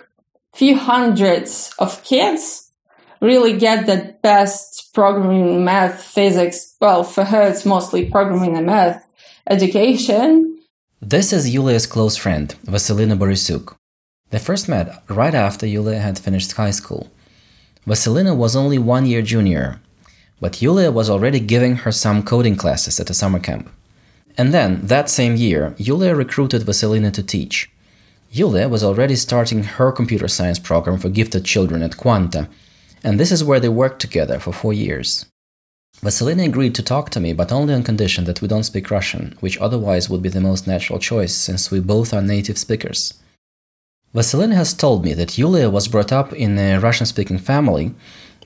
few 0.55 0.77
hundreds 0.77 1.73
of 1.79 2.05
kids 2.05 2.71
really 3.21 3.57
get 3.57 3.87
the 3.87 4.15
best 4.23 4.93
programming, 4.95 5.65
math, 5.65 6.03
physics. 6.03 6.77
Well, 6.81 7.05
for 7.05 7.25
her, 7.25 7.49
it's 7.49 7.65
mostly 7.65 8.05
programming 8.11 8.57
and 8.57 8.67
math 8.67 9.05
education. 9.49 10.59
This 11.01 11.33
is 11.33 11.55
Yulia's 11.55 11.87
close 11.87 12.17
friend, 12.17 12.55
Vasilina 12.67 13.17
Borisuk. 13.17 13.78
They 14.31 14.39
first 14.39 14.69
met 14.69 15.03
right 15.09 15.35
after 15.35 15.67
Yulia 15.67 16.01
had 16.01 16.19
finished 16.19 16.53
high 16.53 16.71
school. 16.71 17.11
Vasilina 17.87 18.37
was 18.37 18.55
only 18.55 18.79
one 18.79 19.07
year 19.07 19.23
junior, 19.23 19.81
but 20.41 20.61
Yulia 20.61 20.91
was 20.93 21.09
already 21.09 21.41
giving 21.41 21.77
her 21.77 21.93
some 21.93 22.23
coding 22.23 22.57
classes 22.57 23.01
at 23.01 23.11
a 23.11 23.15
summer 23.15 23.39
camp. 23.39 23.71
And 24.37 24.53
then, 24.53 24.87
that 24.87 25.11
same 25.11 25.37
year, 25.37 25.75
Yulia 25.79 26.15
recruited 26.15 26.63
Vasilina 26.63 27.11
to 27.13 27.23
teach. 27.23 27.71
Yulia 28.31 28.69
was 28.69 28.85
already 28.85 29.17
starting 29.17 29.65
her 29.65 29.91
computer 29.91 30.29
science 30.29 30.59
program 30.59 30.99
for 30.99 31.09
gifted 31.09 31.45
children 31.47 31.83
at 31.83 31.97
Quanta, 31.97 32.49
and 33.03 33.19
this 33.19 33.33
is 33.33 33.43
where 33.43 33.59
they 33.59 33.71
worked 33.71 34.01
together 34.01 34.39
for 34.39 34.53
four 34.53 34.75
years. 34.75 35.25
Vasilina 36.03 36.45
agreed 36.45 36.75
to 36.75 36.83
talk 36.83 37.09
to 37.11 37.21
me, 37.21 37.33
but 37.33 37.51
only 37.51 37.73
on 37.73 37.83
condition 37.83 38.25
that 38.25 38.43
we 38.43 38.47
don't 38.47 38.63
speak 38.65 38.91
Russian, 38.91 39.37
which 39.41 39.59
otherwise 39.59 40.11
would 40.11 40.23
be 40.23 40.29
the 40.29 40.41
most 40.41 40.67
natural 40.67 40.99
choice 40.99 41.35
since 41.35 41.71
we 41.71 41.81
both 41.81 42.13
are 42.13 42.23
native 42.23 42.59
speakers. 42.59 43.15
Vasilina 44.15 44.55
has 44.55 44.73
told 44.73 45.05
me 45.05 45.13
that 45.13 45.37
Yulia 45.37 45.69
was 45.69 45.89
brought 45.89 46.13
up 46.13 46.33
in 46.33 46.59
a 46.59 46.79
Russian 46.79 47.07
speaking 47.07 47.39
family, 47.39 47.95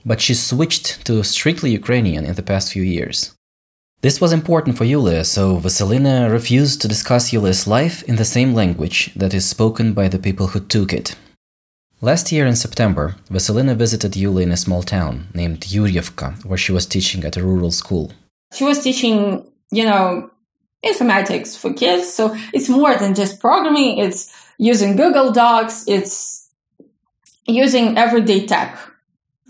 but 0.04 0.20
she 0.20 0.34
switched 0.34 1.06
to 1.06 1.22
strictly 1.22 1.70
Ukrainian 1.70 2.24
in 2.24 2.34
the 2.34 2.42
past 2.42 2.72
few 2.72 2.82
years. 2.82 3.34
This 4.00 4.20
was 4.20 4.32
important 4.32 4.76
for 4.76 4.84
Yulia, 4.84 5.24
so 5.24 5.58
Vasilina 5.58 6.28
refused 6.28 6.82
to 6.82 6.88
discuss 6.88 7.32
Yulia's 7.32 7.68
life 7.68 8.02
in 8.02 8.16
the 8.16 8.24
same 8.24 8.52
language 8.52 9.12
that 9.14 9.32
is 9.32 9.48
spoken 9.48 9.92
by 9.92 10.08
the 10.08 10.18
people 10.18 10.48
who 10.48 10.58
took 10.58 10.92
it. 10.92 11.14
Last 12.00 12.32
year 12.32 12.48
in 12.48 12.56
September, 12.56 13.14
Vasilina 13.30 13.76
visited 13.76 14.16
Yulia 14.16 14.46
in 14.46 14.50
a 14.50 14.56
small 14.56 14.82
town 14.82 15.28
named 15.32 15.60
Yuryevka, 15.60 16.44
where 16.44 16.58
she 16.58 16.72
was 16.72 16.84
teaching 16.84 17.22
at 17.22 17.36
a 17.36 17.44
rural 17.44 17.70
school. 17.70 18.10
She 18.52 18.64
was 18.64 18.82
teaching, 18.82 19.46
you 19.70 19.84
know, 19.84 20.28
informatics 20.84 21.56
for 21.56 21.72
kids, 21.72 22.12
so 22.12 22.36
it's 22.52 22.68
more 22.68 22.96
than 22.96 23.14
just 23.14 23.38
programming, 23.38 23.98
it's 23.98 24.34
using 24.58 24.96
Google 24.96 25.32
Docs, 25.32 25.88
it's 25.88 26.50
using 27.46 27.98
everyday 27.98 28.46
tech. 28.46 28.78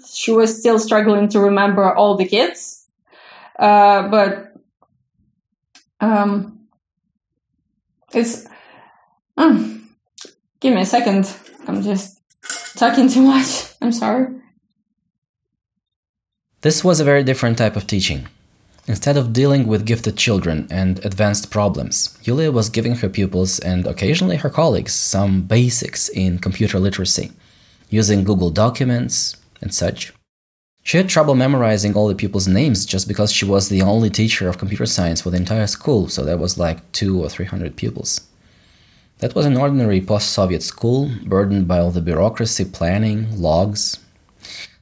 She 0.06 0.32
was 0.32 0.58
still 0.58 0.78
struggling 0.78 1.28
to 1.28 1.40
remember 1.40 1.94
all 1.94 2.16
the 2.16 2.26
kids, 2.26 2.86
uh, 3.58 4.08
but 4.08 4.54
um, 6.00 6.60
it's. 8.12 8.46
Um, 9.36 9.88
give 10.60 10.74
me 10.74 10.82
a 10.82 10.86
second. 10.86 11.34
I'm 11.66 11.82
just 11.82 12.20
talking 12.76 13.08
too 13.08 13.22
much. 13.22 13.72
I'm 13.80 13.92
sorry. 13.92 14.28
This 16.60 16.84
was 16.84 17.00
a 17.00 17.04
very 17.04 17.24
different 17.24 17.58
type 17.58 17.76
of 17.76 17.86
teaching. 17.86 18.28
Instead 18.88 19.16
of 19.16 19.32
dealing 19.32 19.68
with 19.68 19.86
gifted 19.86 20.16
children 20.16 20.66
and 20.68 21.04
advanced 21.04 21.50
problems, 21.50 22.18
Yulia 22.24 22.50
was 22.50 22.68
giving 22.68 22.96
her 22.96 23.08
pupils 23.08 23.60
and 23.60 23.86
occasionally 23.86 24.36
her 24.36 24.50
colleagues 24.50 24.92
some 24.92 25.42
basics 25.42 26.08
in 26.08 26.38
computer 26.38 26.80
literacy, 26.80 27.30
using 27.90 28.24
Google 28.24 28.50
Documents 28.50 29.36
and 29.60 29.72
such. 29.72 30.12
She 30.82 30.96
had 30.96 31.08
trouble 31.08 31.36
memorizing 31.36 31.94
all 31.94 32.08
the 32.08 32.14
pupils' 32.16 32.48
names 32.48 32.84
just 32.84 33.06
because 33.06 33.30
she 33.30 33.44
was 33.44 33.68
the 33.68 33.82
only 33.82 34.10
teacher 34.10 34.48
of 34.48 34.58
computer 34.58 34.86
science 34.86 35.20
for 35.20 35.30
the 35.30 35.36
entire 35.36 35.68
school, 35.68 36.08
so 36.08 36.24
that 36.24 36.40
was 36.40 36.58
like 36.58 36.90
two 36.90 37.22
or 37.22 37.28
three 37.28 37.46
hundred 37.46 37.76
pupils. 37.76 38.22
That 39.18 39.36
was 39.36 39.46
an 39.46 39.56
ordinary 39.56 40.00
post 40.00 40.30
Soviet 40.32 40.64
school, 40.64 41.08
burdened 41.24 41.68
by 41.68 41.78
all 41.78 41.92
the 41.92 42.00
bureaucracy, 42.00 42.64
planning, 42.64 43.40
logs. 43.40 44.00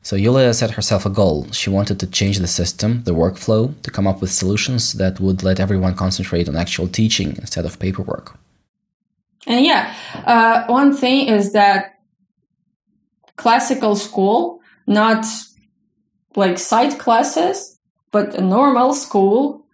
So 0.02 0.16
Yulia 0.16 0.54
set 0.54 0.70
herself 0.72 1.04
a 1.04 1.10
goal. 1.10 1.46
She 1.52 1.68
wanted 1.68 2.00
to 2.00 2.06
change 2.06 2.38
the 2.38 2.46
system, 2.46 3.02
the 3.04 3.14
workflow, 3.14 3.80
to 3.82 3.90
come 3.90 4.06
up 4.06 4.20
with 4.20 4.30
solutions 4.30 4.94
that 4.94 5.20
would 5.20 5.42
let 5.42 5.60
everyone 5.60 5.94
concentrate 5.94 6.48
on 6.48 6.56
actual 6.56 6.88
teaching 6.88 7.36
instead 7.36 7.66
of 7.66 7.78
paperwork. 7.78 8.38
And 9.46 9.64
yeah, 9.64 9.94
uh, 10.24 10.64
one 10.66 10.96
thing 10.96 11.28
is 11.28 11.52
that 11.52 12.00
classical 13.36 13.94
school, 13.94 14.60
not 14.86 15.26
like 16.34 16.58
side 16.58 16.98
classes, 16.98 17.78
but 18.10 18.34
a 18.34 18.40
normal 18.40 18.94
school 18.94 19.66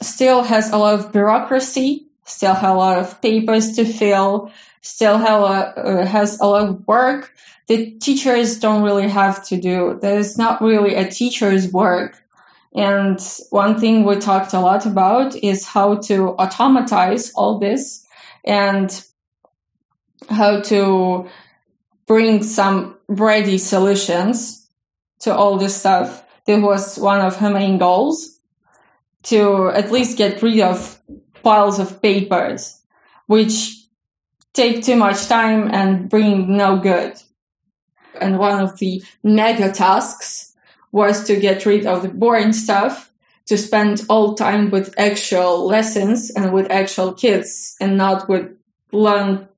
still 0.00 0.42
has 0.42 0.70
a 0.70 0.78
lot 0.78 0.94
of 0.94 1.12
bureaucracy, 1.12 2.06
still 2.24 2.54
have 2.54 2.74
a 2.74 2.78
lot 2.78 2.98
of 2.98 3.20
papers 3.20 3.74
to 3.76 3.84
fill, 3.84 4.52
still 4.82 5.18
have 5.18 5.42
a, 5.42 5.44
uh, 5.44 6.06
has 6.06 6.38
a 6.40 6.46
lot 6.46 6.68
of 6.68 6.86
work 6.86 7.34
the 7.68 7.90
teachers 8.00 8.58
don't 8.58 8.82
really 8.82 9.08
have 9.08 9.44
to 9.46 9.60
do. 9.60 9.98
There's 10.00 10.38
not 10.38 10.60
really 10.60 10.94
a 10.94 11.08
teacher's 11.08 11.70
work. 11.70 12.22
And 12.74 13.20
one 13.50 13.78
thing 13.78 14.04
we 14.04 14.16
talked 14.16 14.54
a 14.54 14.60
lot 14.60 14.86
about 14.86 15.36
is 15.36 15.66
how 15.66 15.96
to 15.96 16.30
automatize 16.30 17.32
all 17.34 17.58
this 17.58 18.06
and 18.44 19.04
how 20.30 20.60
to 20.62 21.28
bring 22.06 22.42
some 22.42 22.96
ready 23.06 23.58
solutions 23.58 24.70
to 25.20 25.34
all 25.34 25.58
this 25.58 25.76
stuff. 25.76 26.24
That 26.46 26.62
was 26.62 26.98
one 26.98 27.20
of 27.20 27.36
her 27.36 27.50
main 27.50 27.76
goals 27.76 28.40
to 29.24 29.68
at 29.68 29.92
least 29.92 30.16
get 30.16 30.42
rid 30.42 30.60
of 30.60 30.98
piles 31.42 31.78
of 31.78 32.00
papers, 32.00 32.80
which 33.26 33.76
take 34.54 34.82
too 34.82 34.96
much 34.96 35.26
time 35.26 35.68
and 35.70 36.08
bring 36.08 36.56
no 36.56 36.78
good. 36.78 37.14
And 38.20 38.38
one 38.38 38.60
of 38.60 38.78
the 38.78 39.02
mega 39.22 39.70
tasks 39.72 40.54
was 40.92 41.24
to 41.24 41.36
get 41.36 41.66
rid 41.66 41.86
of 41.86 42.02
the 42.02 42.08
boring 42.08 42.52
stuff, 42.52 43.12
to 43.46 43.56
spend 43.56 44.04
all 44.08 44.34
time 44.34 44.70
with 44.70 44.94
actual 44.98 45.66
lessons 45.66 46.30
and 46.30 46.52
with 46.52 46.70
actual 46.70 47.12
kids 47.12 47.76
and 47.80 47.96
not 47.96 48.28
with 48.28 48.46
long 48.92 49.48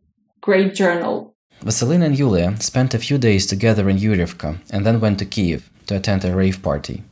grade 0.40 0.74
journal. 0.74 1.34
Vasilina 1.62 2.06
and 2.06 2.18
Yulia 2.18 2.56
spent 2.60 2.94
a 2.94 2.98
few 2.98 3.18
days 3.18 3.46
together 3.46 3.88
in 3.90 3.98
Yurivka 3.98 4.58
and 4.70 4.86
then 4.86 5.00
went 5.00 5.18
to 5.18 5.26
Kiev 5.26 5.68
to 5.86 5.96
attend 5.96 6.24
a 6.24 6.34
rave 6.34 6.62
party. 6.62 7.02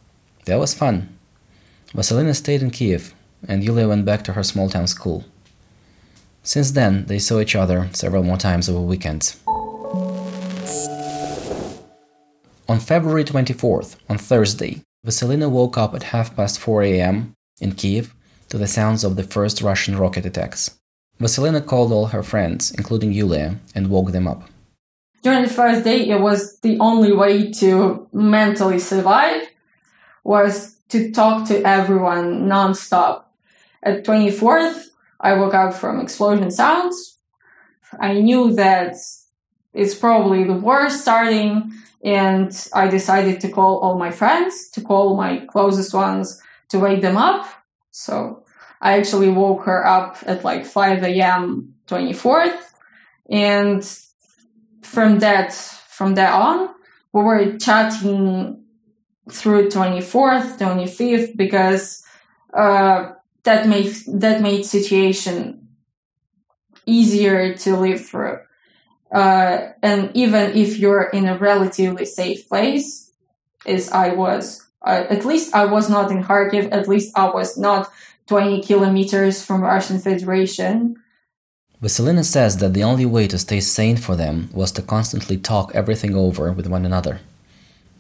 That 0.47 0.59
was 0.59 0.73
fun. 0.73 1.09
Vasilina 1.95 2.35
stayed 2.35 2.63
in 2.63 2.71
Kiev 2.71 3.15
and 3.47 3.63
Yulia 3.63 3.89
went 3.89 4.05
back 4.05 4.25
to 4.25 4.33
her 4.33 4.43
small 4.43 4.69
town 4.69 4.87
school. 4.87 5.25
Since 6.43 6.71
then, 6.71 7.05
they 7.07 7.19
saw 7.19 7.41
each 7.41 7.55
other 7.55 7.89
several 7.93 8.23
more 8.23 8.39
times 8.39 8.69
over 8.69 8.81
weekends. 8.81 9.37
On 12.70 12.78
February 12.78 13.24
24th, 13.24 13.96
on 14.11 14.18
Thursday, 14.18 14.83
Vasilina 15.02 15.48
woke 15.48 15.78
up 15.78 15.94
at 15.94 16.02
half 16.02 16.37
past 16.37 16.61
4 16.61 16.83
am 16.83 17.33
in 17.62 17.72
Kiev 17.72 18.14
to 18.50 18.59
the 18.59 18.66
sounds 18.66 19.04
of 19.04 19.16
the 19.16 19.22
first 19.22 19.62
Russian 19.62 19.96
rocket 19.96 20.26
attacks. 20.26 20.78
Vasilina 21.18 21.64
called 21.64 21.92
all 21.92 22.09
her 22.09 22.22
friends, 22.22 22.70
including 22.72 23.11
Yulia, 23.11 23.57
and 23.74 23.88
woke 23.88 24.12
them 24.12 24.28
up. 24.28 24.42
During 25.22 25.44
the 25.44 25.48
first 25.48 25.83
day, 25.83 26.11
it 26.11 26.20
was 26.20 26.61
the 26.61 26.78
only 26.78 27.11
way 27.11 27.50
to 27.52 28.07
mentally 28.12 28.78
survive 28.78 29.48
was 30.22 30.76
to 30.90 31.11
talk 31.11 31.48
to 31.48 31.66
everyone 31.66 32.48
nonstop. 32.50 33.24
At 33.83 34.04
24th, 34.04 34.88
I 35.18 35.33
woke 35.33 35.54
up 35.54 35.72
from 35.72 36.00
explosion 36.00 36.50
sounds. 36.50 37.16
I 37.98 38.20
knew 38.20 38.52
that 38.57 38.94
it's 39.72 39.94
probably 39.94 40.44
the 40.44 40.52
war 40.52 40.90
starting 40.90 41.72
and 42.05 42.69
I 42.75 42.89
decided 42.89 43.41
to 43.41 43.49
call 43.49 43.79
all 43.79 43.99
my 43.99 44.11
friends, 44.11 44.71
to 44.71 44.81
call 44.81 45.17
my 45.17 45.39
closest 45.47 45.93
ones 45.93 46.41
to 46.69 46.79
wake 46.79 47.03
them 47.03 47.17
up. 47.17 47.47
So 47.91 48.45
I 48.81 48.99
actually 48.99 49.29
woke 49.29 49.65
her 49.65 49.87
up 49.87 50.19
at 50.27 50.45
like 50.45 50.65
5 50.65 51.03
a.m. 51.03 51.75
24th. 51.89 52.61
And 53.31 53.85
from 54.83 55.19
that, 55.19 55.53
from 55.53 56.15
that 56.15 56.33
on, 56.33 56.69
we 57.13 57.23
were 57.23 57.57
chatting 57.59 58.65
through 59.31 59.69
24th, 59.69 60.59
25th, 60.59 61.37
because, 61.37 62.05
uh, 62.55 63.13
that 63.45 63.67
makes, 63.67 64.05
that 64.05 64.41
made 64.41 64.65
situation 64.65 65.69
easier 66.87 67.55
to 67.55 67.77
live 67.77 68.05
through. 68.05 68.39
Uh, 69.12 69.73
and 69.83 70.11
even 70.14 70.57
if 70.57 70.79
you're 70.79 71.05
in 71.05 71.27
a 71.27 71.38
relatively 71.38 72.05
safe 72.05 72.49
place, 72.49 73.12
as 73.66 73.90
I 73.90 74.11
was, 74.11 74.66
uh, 74.83 75.05
at 75.09 75.25
least 75.25 75.55
I 75.55 75.64
was 75.64 75.88
not 75.88 76.11
in 76.11 76.23
Kharkiv, 76.23 76.68
at 76.73 76.88
least 76.88 77.16
I 77.16 77.31
was 77.31 77.57
not 77.57 77.90
20 78.27 78.62
kilometers 78.62 79.44
from 79.44 79.62
Russian 79.62 79.99
Federation. 79.99 80.97
Vasilina 81.83 82.25
says 82.25 82.59
that 82.59 82.75
the 82.75 82.83
only 82.83 83.07
way 83.07 83.27
to 83.29 83.38
stay 83.38 83.61
sane 83.61 83.97
for 83.97 84.16
them 84.16 84.51
was 84.53 84.73
to 84.73 84.83
constantly 84.83 85.37
talk 85.38 85.75
everything 85.75 86.14
over 86.14 86.53
with 86.53 86.66
one 86.66 86.85
another. 86.85 87.21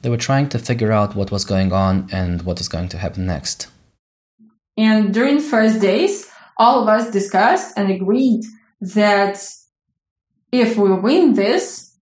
They 0.02 0.10
were 0.10 0.16
trying 0.16 0.48
to 0.50 0.58
figure 0.58 0.92
out 0.92 1.16
what 1.16 1.30
was 1.30 1.44
going 1.44 1.72
on 1.72 2.08
and 2.12 2.42
what 2.42 2.58
was 2.58 2.68
going 2.68 2.88
to 2.90 2.98
happen 2.98 3.26
next. 3.26 3.68
And 4.76 5.12
during 5.12 5.40
first 5.40 5.80
days, 5.80 6.30
all 6.56 6.82
of 6.82 6.88
us 6.88 7.10
discussed 7.10 7.74
and 7.76 7.90
agreed 7.90 8.44
that 8.80 9.42
if 10.52 10.76
we 10.76 10.92
win 10.92 11.34
this, 11.34 11.94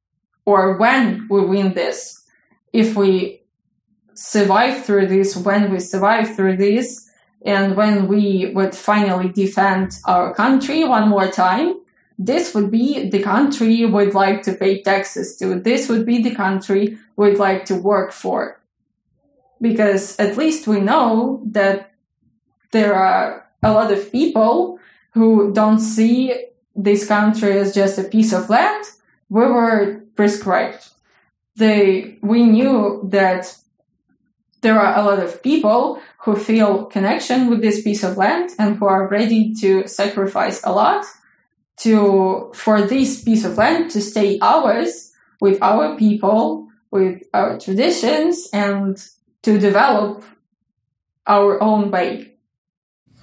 or 0.45 0.77
when 0.77 1.27
we 1.29 1.45
win 1.45 1.75
this, 1.75 2.25
if 2.73 2.95
we 2.95 3.43
survive 4.15 4.85
through 4.85 5.09
this, 5.09 5.37
when 5.37 5.71
we 5.73 5.81
survive 5.81 6.35
through 6.35 6.57
this, 6.57 7.11
and 7.45 7.77
when 7.77 8.09
we 8.09 8.53
would 8.55 8.75
finally 8.75 9.29
defend 9.29 9.93
our 10.05 10.35
country 10.35 10.85
one 10.85 11.09
more 11.09 11.29
time, 11.29 11.75
this 12.19 12.55
would 12.55 12.71
be 12.71 13.09
the 13.11 13.23
country 13.23 13.85
we'd 13.85 14.15
like 14.15 14.43
to 14.43 14.55
pay 14.55 14.83
taxes 14.83 15.37
to. 15.37 15.61
This 15.61 15.89
would 15.89 16.07
be 16.07 16.23
the 16.23 16.35
country 16.35 16.99
we'd 17.17 17.39
like 17.39 17.67
to 17.67 17.75
work 17.75 18.13
for. 18.13 18.61
Because 19.61 20.19
at 20.19 20.37
least 20.37 20.67
we 20.67 20.81
know 20.81 21.43
that 21.47 21.93
there 22.73 22.95
are 22.95 23.47
a 23.63 23.73
lot 23.73 23.93
of 23.93 24.11
people 24.11 24.79
who 25.13 25.53
don't 25.53 25.81
see 25.81 26.47
this 26.77 27.07
country 27.07 27.53
is 27.53 27.75
just 27.75 27.99
a 27.99 28.05
piece 28.05 28.33
of 28.33 28.51
land, 28.51 28.85
we 29.29 29.45
were 29.47 30.03
prescribed. 30.15 30.89
They, 31.57 32.19
we 32.23 32.45
knew 32.45 33.01
that 33.11 33.57
there 34.61 34.79
are 34.79 34.99
a 34.99 35.05
lot 35.05 35.19
of 35.19 35.43
people 35.43 36.01
who 36.19 36.37
feel 36.37 36.85
connection 36.85 37.49
with 37.49 37.63
this 37.63 37.83
piece 37.83 38.03
of 38.05 38.17
land 38.17 38.51
and 38.59 38.77
who 38.77 38.87
are 38.87 39.09
ready 39.09 39.55
to 39.55 39.87
sacrifice 39.89 40.63
a 40.65 40.73
lot 40.73 41.07
to, 41.79 42.51
for 42.55 42.83
this 42.83 43.23
piece 43.23 43.45
of 43.45 43.57
land 43.57 43.91
to 43.93 44.01
stay 44.01 44.39
ours 44.41 45.13
with 45.41 45.59
our 45.63 45.97
people, 45.97 46.69
with 46.91 47.23
our 47.33 47.59
traditions 47.59 48.49
and 48.53 49.07
to 49.43 49.59
develop 49.59 50.25
our 51.27 51.63
own 51.63 51.91
way. 51.91 52.33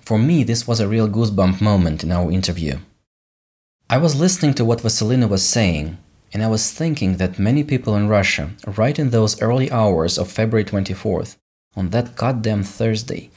For 0.02 0.18
me, 0.18 0.44
this 0.44 0.68
was 0.68 0.80
a 0.80 0.88
real 0.88 1.08
goosebump 1.08 1.62
moment 1.62 2.04
in 2.04 2.12
our 2.12 2.32
interview. 2.32 2.78
I 3.90 3.98
was 3.98 4.16
listening 4.16 4.54
to 4.56 4.66
what 4.66 4.82
Vasilina 4.82 5.28
was 5.28 5.48
saying, 5.48 5.98
and 6.32 6.42
I 6.42 6.48
was 6.48 6.72
thinking 6.72 7.18
that 7.18 7.38
many 7.38 7.64
people 7.64 7.96
in 7.96 8.08
Russia, 8.08 8.52
right 8.66 8.98
in 8.98 9.10
those 9.10 9.40
early 9.42 9.70
hours 9.72 10.18
of 10.18 10.32
February 10.32 10.64
24th, 10.64 11.36
on 11.76 11.90
that 11.90 12.16
goddamn 12.16 12.64
Thursday, 12.64 13.30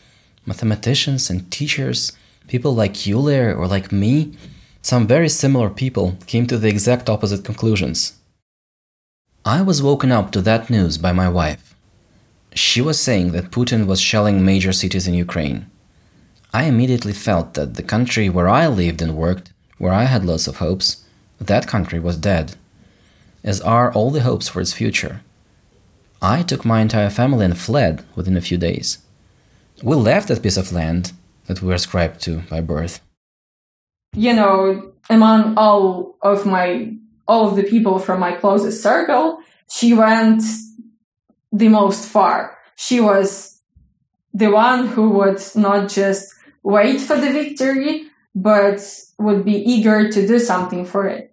mathematicians 0.46 1.28
and 1.28 1.50
teachers, 1.50 2.12
people 2.46 2.74
like 2.74 3.06
Yulia 3.06 3.54
or 3.54 3.66
like 3.66 3.90
me, 3.90 4.36
some 4.82 5.06
very 5.06 5.28
similar 5.28 5.68
people 5.68 6.16
came 6.26 6.46
to 6.46 6.56
the 6.56 6.68
exact 6.68 7.10
opposite 7.10 7.44
conclusions. 7.44 8.14
I 9.44 9.62
was 9.62 9.82
woken 9.82 10.12
up 10.12 10.30
to 10.32 10.40
that 10.42 10.70
news 10.70 10.96
by 10.96 11.12
my 11.12 11.28
wife. 11.28 11.74
She 12.54 12.80
was 12.80 13.00
saying 13.00 13.32
that 13.32 13.50
Putin 13.50 13.86
was 13.86 14.00
shelling 14.00 14.44
major 14.44 14.72
cities 14.72 15.08
in 15.08 15.14
Ukraine. 15.14 15.68
I 16.54 16.64
immediately 16.64 17.12
felt 17.12 17.54
that 17.54 17.74
the 17.74 17.82
country 17.82 18.28
where 18.28 18.48
I 18.48 18.68
lived 18.68 19.02
and 19.02 19.16
worked 19.16 19.52
where 19.78 19.92
I 19.92 20.04
had 20.04 20.24
lots 20.24 20.46
of 20.46 20.56
hopes, 20.56 21.04
that 21.40 21.66
country 21.66 21.98
was 21.98 22.16
dead, 22.16 22.56
as 23.44 23.60
are 23.60 23.92
all 23.92 24.10
the 24.10 24.22
hopes 24.22 24.48
for 24.48 24.60
its 24.60 24.72
future. 24.72 25.22
I 26.22 26.42
took 26.42 26.64
my 26.64 26.80
entire 26.80 27.10
family 27.10 27.44
and 27.44 27.56
fled 27.56 28.04
within 28.14 28.36
a 28.36 28.40
few 28.40 28.56
days. 28.56 28.98
We 29.82 29.94
left 29.94 30.28
that 30.28 30.42
piece 30.42 30.56
of 30.56 30.72
land 30.72 31.12
that 31.46 31.60
we 31.60 31.68
were 31.68 31.74
ascribed 31.74 32.20
to 32.22 32.38
by 32.50 32.60
birth. 32.60 33.00
You 34.14 34.32
know, 34.32 34.92
among 35.10 35.56
all 35.56 36.16
of 36.22 36.46
my 36.46 36.94
all 37.28 37.48
of 37.48 37.56
the 37.56 37.64
people 37.64 37.98
from 37.98 38.20
my 38.20 38.32
closest 38.32 38.82
circle, 38.82 39.40
she 39.68 39.92
went 39.92 40.42
the 41.52 41.68
most 41.68 42.08
far. 42.08 42.56
She 42.76 43.00
was 43.00 43.60
the 44.32 44.50
one 44.50 44.86
who 44.86 45.10
would 45.10 45.40
not 45.54 45.88
just 45.88 46.32
wait 46.62 47.00
for 47.00 47.16
the 47.16 47.32
victory, 47.32 48.06
but 48.34 48.80
would 49.18 49.44
be 49.44 49.56
eager 49.56 50.10
to 50.10 50.26
do 50.26 50.38
something 50.38 50.84
for 50.84 51.06
it. 51.06 51.32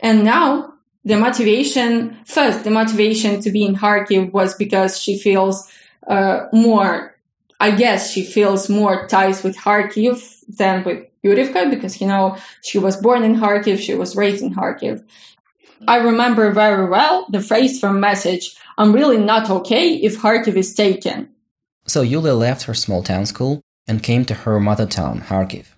And 0.00 0.24
now 0.24 0.74
the 1.04 1.16
motivation, 1.16 2.16
first, 2.24 2.64
the 2.64 2.70
motivation 2.70 3.40
to 3.40 3.50
be 3.50 3.64
in 3.64 3.76
Kharkiv 3.76 4.32
was 4.32 4.54
because 4.54 5.00
she 5.00 5.18
feels 5.18 5.70
uh, 6.06 6.46
more, 6.52 7.14
I 7.60 7.72
guess 7.72 8.10
she 8.10 8.24
feels 8.24 8.68
more 8.68 9.06
ties 9.06 9.42
with 9.42 9.56
Kharkiv 9.56 10.44
than 10.48 10.84
with 10.84 11.06
Yurivka 11.22 11.70
because, 11.70 12.00
you 12.00 12.06
know, 12.06 12.36
she 12.62 12.78
was 12.78 12.96
born 12.96 13.22
in 13.22 13.36
Kharkiv, 13.36 13.78
she 13.78 13.94
was 13.94 14.16
raised 14.16 14.42
in 14.42 14.54
Kharkiv. 14.54 15.04
I 15.86 15.96
remember 15.96 16.50
very 16.52 16.88
well 16.88 17.26
the 17.30 17.40
phrase 17.40 17.78
from 17.78 18.00
message, 18.00 18.56
I'm 18.78 18.92
really 18.92 19.18
not 19.18 19.50
okay 19.50 19.94
if 19.94 20.18
Kharkiv 20.18 20.56
is 20.56 20.74
taken. 20.74 21.28
So 21.86 22.00
Yulia 22.00 22.34
left 22.34 22.62
her 22.62 22.74
small 22.74 23.02
town 23.02 23.26
school 23.26 23.60
and 23.86 24.02
came 24.02 24.24
to 24.24 24.34
her 24.34 24.58
mother 24.58 24.86
town, 24.86 25.20
Kharkiv. 25.20 25.73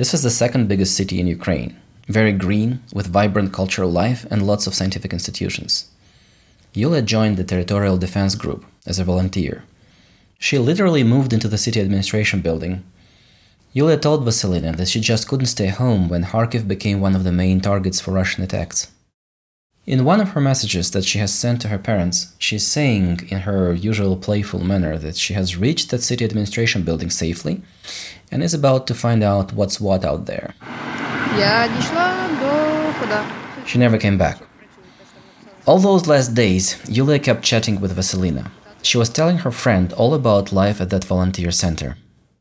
This 0.00 0.14
is 0.14 0.22
the 0.22 0.30
second 0.30 0.66
biggest 0.66 0.96
city 0.96 1.20
in 1.20 1.26
Ukraine, 1.26 1.78
very 2.08 2.32
green, 2.32 2.82
with 2.90 3.12
vibrant 3.18 3.52
cultural 3.52 3.90
life 3.90 4.24
and 4.30 4.46
lots 4.46 4.66
of 4.66 4.72
scientific 4.72 5.12
institutions. 5.12 5.90
Yulia 6.72 7.02
joined 7.02 7.36
the 7.36 7.44
Territorial 7.44 7.98
Defense 7.98 8.34
Group 8.34 8.64
as 8.86 8.98
a 8.98 9.04
volunteer. 9.04 9.62
She 10.38 10.56
literally 10.56 11.04
moved 11.04 11.34
into 11.34 11.48
the 11.48 11.58
city 11.58 11.82
administration 11.82 12.40
building. 12.40 12.82
Yulia 13.74 13.98
told 13.98 14.24
Vasilina 14.24 14.74
that 14.74 14.88
she 14.88 15.00
just 15.00 15.28
couldn't 15.28 15.54
stay 15.54 15.66
home 15.66 16.08
when 16.08 16.24
Kharkiv 16.24 16.66
became 16.66 17.02
one 17.02 17.14
of 17.14 17.24
the 17.24 17.30
main 17.42 17.60
targets 17.60 18.00
for 18.00 18.12
Russian 18.12 18.42
attacks. 18.42 18.90
In 19.86 20.04
one 20.04 20.20
of 20.20 20.30
her 20.30 20.42
messages 20.42 20.90
that 20.90 21.06
she 21.06 21.18
has 21.20 21.32
sent 21.32 21.62
to 21.62 21.68
her 21.68 21.78
parents, 21.78 22.34
she 22.38 22.56
is 22.56 22.66
saying 22.66 23.26
in 23.30 23.40
her 23.40 23.72
usual 23.72 24.14
playful 24.16 24.60
manner 24.62 24.98
that 24.98 25.16
she 25.16 25.32
has 25.32 25.56
reached 25.56 25.90
that 25.90 26.02
city 26.02 26.22
administration 26.24 26.82
building 26.82 27.08
safely 27.08 27.62
and 28.30 28.42
is 28.42 28.52
about 28.52 28.86
to 28.88 28.94
find 28.94 29.22
out 29.22 29.54
what's 29.54 29.80
what 29.80 30.04
out 30.04 30.26
there. 30.26 30.54
She 33.66 33.78
never 33.78 33.96
came 33.96 34.18
back. 34.18 34.42
All 35.66 35.78
those 35.78 36.06
last 36.06 36.34
days, 36.34 36.76
Yulia 36.86 37.18
kept 37.18 37.42
chatting 37.42 37.80
with 37.80 37.96
Vasilina. 37.96 38.50
She 38.82 38.98
was 38.98 39.08
telling 39.08 39.38
her 39.38 39.50
friend 39.50 39.92
all 39.94 40.12
about 40.12 40.52
life 40.52 40.80
at 40.80 40.90
that 40.90 41.04
volunteer 41.04 41.50
center. 41.50 41.96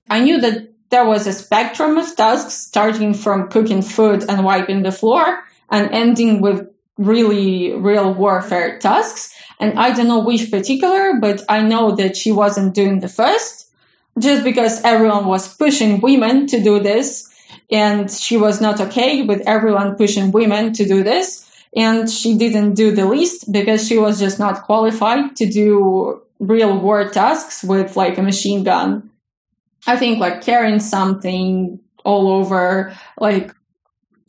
I 0.09 0.19
knew 0.21 0.41
that 0.41 0.73
there 0.89 1.05
was 1.05 1.25
a 1.25 1.33
spectrum 1.33 1.97
of 1.97 2.15
tasks 2.17 2.53
starting 2.53 3.13
from 3.13 3.47
cooking 3.49 3.81
food 3.81 4.25
and 4.27 4.43
wiping 4.43 4.83
the 4.83 4.91
floor 4.91 5.43
and 5.69 5.89
ending 5.91 6.41
with 6.41 6.67
really 6.99 7.73
real 7.73 8.13
warfare 8.13 8.77
tasks. 8.77 9.33
And 9.59 9.79
I 9.79 9.91
don't 9.91 10.07
know 10.07 10.19
which 10.19 10.51
particular, 10.51 11.15
but 11.19 11.41
I 11.49 11.61
know 11.61 11.95
that 11.95 12.15
she 12.15 12.31
wasn't 12.31 12.75
doing 12.75 12.99
the 12.99 13.09
first 13.09 13.71
just 14.19 14.43
because 14.43 14.83
everyone 14.83 15.25
was 15.25 15.55
pushing 15.55 16.01
women 16.01 16.45
to 16.47 16.61
do 16.61 16.79
this. 16.79 17.27
And 17.71 18.11
she 18.11 18.37
was 18.37 18.61
not 18.61 18.79
okay 18.79 19.23
with 19.23 19.41
everyone 19.47 19.95
pushing 19.95 20.31
women 20.31 20.73
to 20.73 20.85
do 20.85 21.03
this 21.03 21.49
and 21.75 22.09
she 22.09 22.37
didn't 22.37 22.73
do 22.73 22.91
the 22.91 23.05
least 23.05 23.51
because 23.51 23.87
she 23.87 23.97
was 23.97 24.19
just 24.19 24.39
not 24.39 24.63
qualified 24.63 25.35
to 25.35 25.45
do 25.45 26.21
real 26.39 26.77
war 26.79 27.09
tasks 27.09 27.63
with 27.63 27.95
like 27.95 28.17
a 28.17 28.23
machine 28.23 28.63
gun. 28.63 29.09
I 29.85 29.97
think 29.97 30.19
like 30.19 30.41
carrying 30.41 30.79
something 30.79 31.79
all 32.03 32.29
over, 32.29 32.95
like 33.19 33.53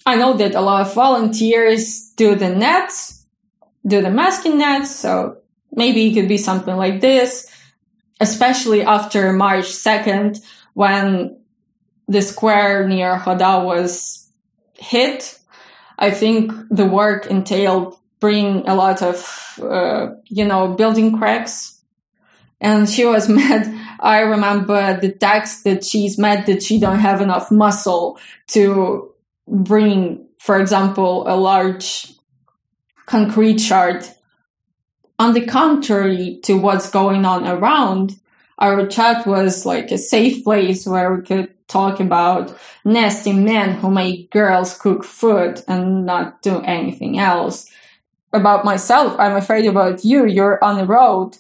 I 0.07 0.17
know 0.17 0.35
that 0.35 0.55
a 0.55 0.61
lot 0.61 0.87
of 0.87 0.95
volunteers 0.95 2.13
do 2.17 2.35
the 2.35 2.49
nets, 2.49 3.27
do 3.87 4.03
the 4.03 4.11
masking 4.11 4.59
nets, 4.59 4.95
so 4.95 5.39
maybe 5.73 6.07
it 6.07 6.15
could 6.15 6.29
be 6.29 6.39
something 6.39 6.77
like 6.77 7.01
this, 7.01 7.51
especially 8.21 8.83
after 8.83 9.33
March 9.33 9.67
2nd 9.67 10.45
when 10.75 11.39
the 12.09 12.23
square 12.23 12.89
near 12.89 13.17
Hoda 13.17 13.65
was 13.65 14.29
hit 14.79 15.41
I 16.01 16.11
think 16.11 16.53
the 16.71 16.87
work 16.87 17.27
entailed 17.27 17.99
bringing 18.21 18.67
a 18.67 18.75
lot 18.75 19.03
of, 19.03 19.61
uh, 19.63 20.15
you 20.25 20.47
know, 20.47 20.69
building 20.75 21.17
cracks. 21.17 21.83
And 22.61 22.89
she 22.89 23.05
was 23.05 23.29
mad. 23.41 23.73
I 24.01 24.21
remember 24.21 24.99
the 24.99 25.13
text 25.13 25.65
that 25.65 25.85
she's 25.85 26.19
mad 26.19 26.47
that 26.47 26.63
she 26.63 26.81
don't 26.81 26.99
have 26.99 27.21
enough 27.21 27.51
muscle 27.51 28.19
to 28.49 29.10
bring, 29.51 30.27
for 30.39 30.61
example, 30.61 31.25
a 31.27 31.37
large 31.37 32.13
concrete 33.07 33.61
shard. 33.61 34.07
On 35.19 35.35
the 35.35 35.45
contrary 35.45 36.41
to 36.45 36.55
what's 36.55 36.91
going 36.91 37.25
on 37.25 37.47
around, 37.47 38.15
our 38.59 38.87
chat 38.87 39.27
was 39.27 39.67
like 39.67 39.91
a 39.91 39.99
safe 39.99 40.45
place 40.45 40.87
where 40.87 41.15
we 41.15 41.23
could 41.23 41.53
talk 41.67 42.01
about 42.01 42.57
nasty 42.85 43.33
men 43.33 43.75
who 43.75 43.91
make 43.91 44.31
girls 44.31 44.77
cook 44.79 45.05
food 45.05 45.63
and 45.69 46.07
not 46.07 46.43
do 46.43 46.61
anything 46.63 47.19
else. 47.19 47.71
About 48.33 48.65
myself, 48.65 49.19
I'm 49.19 49.37
afraid 49.37 49.67
about 49.67 50.05
you. 50.05 50.25
You're 50.27 50.63
on 50.63 50.79
the 50.79 50.87
road. 50.87 51.37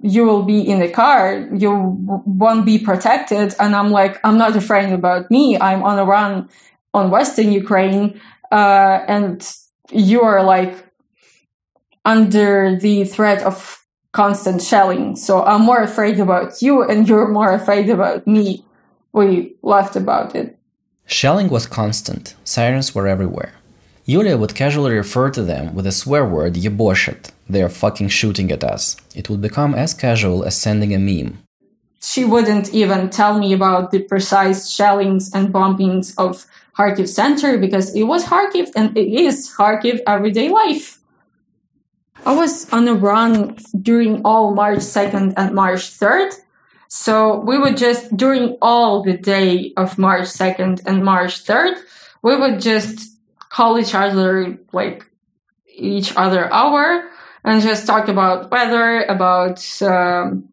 You 0.00 0.24
will 0.24 0.42
be 0.42 0.60
in 0.60 0.80
the 0.80 0.90
car. 0.90 1.48
You 1.52 1.96
won't 2.26 2.64
be 2.64 2.78
protected. 2.78 3.54
And 3.60 3.76
I'm 3.76 3.90
like, 3.90 4.18
I'm 4.24 4.38
not 4.38 4.56
afraid 4.56 4.92
about 4.92 5.30
me. 5.30 5.58
I'm 5.58 5.82
on 5.82 5.98
a 5.98 6.04
run 6.04 6.48
on 6.94 7.10
Western 7.10 7.52
Ukraine. 7.52 8.20
Uh, 8.50 9.04
and 9.08 9.50
you 9.90 10.22
are 10.22 10.42
like 10.42 10.74
under 12.04 12.78
the 12.78 13.04
threat 13.04 13.42
of 13.42 13.78
constant 14.12 14.62
shelling. 14.62 15.16
So 15.16 15.42
I'm 15.44 15.62
more 15.62 15.82
afraid 15.82 16.20
about 16.20 16.60
you 16.60 16.82
and 16.82 17.08
you're 17.08 17.28
more 17.28 17.52
afraid 17.52 17.88
about 17.88 18.26
me 18.26 18.64
we 19.12 19.56
laughed 19.62 19.96
about 19.96 20.34
it. 20.34 20.58
Shelling 21.06 21.48
was 21.48 21.66
constant, 21.66 22.34
sirens 22.44 22.94
were 22.94 23.06
everywhere. 23.06 23.54
Yulia 24.04 24.36
would 24.36 24.54
casually 24.54 24.94
refer 24.94 25.30
to 25.30 25.42
them 25.42 25.74
with 25.74 25.86
a 25.86 25.92
swear 25.92 26.24
word 26.24 26.54
yeboshet, 26.54 27.30
they 27.48 27.62
are 27.62 27.68
fucking 27.68 28.08
shooting 28.08 28.50
at 28.50 28.64
us. 28.64 28.96
It 29.14 29.28
would 29.28 29.40
become 29.40 29.74
as 29.74 29.94
casual 29.94 30.44
as 30.44 30.56
sending 30.56 30.94
a 30.94 30.98
meme. 30.98 31.38
She 32.00 32.24
wouldn't 32.24 32.74
even 32.74 33.10
tell 33.10 33.38
me 33.38 33.52
about 33.52 33.92
the 33.92 34.00
precise 34.00 34.70
shellings 34.70 35.32
and 35.32 35.52
bombings 35.52 36.14
of 36.18 36.46
Kharkiv 36.76 37.08
center 37.08 37.58
because 37.58 37.94
it 37.94 38.04
was 38.04 38.24
Kharkiv 38.24 38.70
and 38.74 38.96
it 38.96 39.08
is 39.12 39.52
Kharkiv 39.56 40.00
everyday 40.06 40.48
life. 40.48 40.98
I 42.24 42.34
was 42.34 42.72
on 42.72 42.86
a 42.88 42.94
run 42.94 43.56
during 43.80 44.22
all 44.24 44.54
March 44.54 44.78
2nd 44.78 45.34
and 45.36 45.54
March 45.54 45.98
3rd 45.98 46.32
so 46.94 47.40
we 47.40 47.56
would 47.56 47.78
just, 47.78 48.14
during 48.14 48.58
all 48.60 49.02
the 49.02 49.16
day 49.16 49.72
of 49.78 49.96
March 49.96 50.26
2nd 50.26 50.82
and 50.84 51.02
March 51.02 51.42
3rd, 51.42 51.78
we 52.20 52.36
would 52.36 52.60
just 52.60 53.16
call 53.48 53.78
each 53.78 53.94
other 53.94 54.58
like 54.72 55.06
each 55.74 56.14
other 56.16 56.52
hour 56.52 57.08
and 57.44 57.62
just 57.62 57.86
talk 57.86 58.08
about 58.08 58.50
weather, 58.50 59.04
about 59.04 59.64
um, 59.80 60.50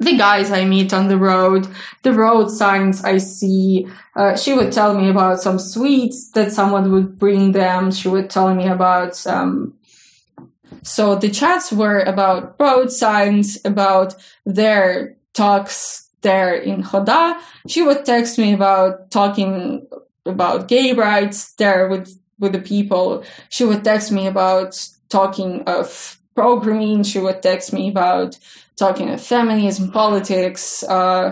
the 0.00 0.16
guys 0.16 0.50
I 0.50 0.64
meet 0.64 0.92
on 0.92 1.08
the 1.08 1.18
road, 1.18 1.68
the 2.02 2.12
road 2.12 2.48
signs 2.48 3.04
I 3.04 3.18
see. 3.18 3.86
Uh, 4.14 4.36
she 4.36 4.54
would 4.54 4.72
tell 4.72 4.94
me 4.94 5.08
about 5.08 5.40
some 5.40 5.58
sweets 5.58 6.30
that 6.32 6.52
someone 6.52 6.92
would 6.92 7.18
bring 7.18 7.52
them. 7.52 7.90
She 7.90 8.08
would 8.08 8.30
tell 8.30 8.54
me 8.54 8.66
about 8.68 9.16
some. 9.16 9.74
So 10.82 11.16
the 11.16 11.28
chats 11.28 11.72
were 11.72 12.00
about 12.00 12.56
road 12.60 12.92
signs, 12.92 13.58
about 13.64 14.14
their 14.46 15.16
talks 15.34 16.08
there 16.22 16.54
in 16.54 16.82
Hoda, 16.82 17.38
she 17.66 17.82
would 17.82 18.04
text 18.04 18.38
me 18.38 18.52
about 18.52 19.10
talking 19.10 19.86
about 20.26 20.68
gay 20.68 20.92
rights 20.92 21.52
there 21.54 21.88
with, 21.88 22.18
with 22.38 22.52
the 22.52 22.60
people. 22.60 23.24
She 23.48 23.64
would 23.64 23.84
text 23.84 24.10
me 24.12 24.26
about 24.26 24.88
talking 25.08 25.62
of 25.62 26.17
programming. 26.38 27.04
She 27.10 27.18
would 27.24 27.40
text 27.42 27.68
me 27.72 27.84
about 27.94 28.30
talking 28.76 29.08
of 29.14 29.20
feminism, 29.34 29.84
politics, 30.02 30.64
uh, 30.84 31.26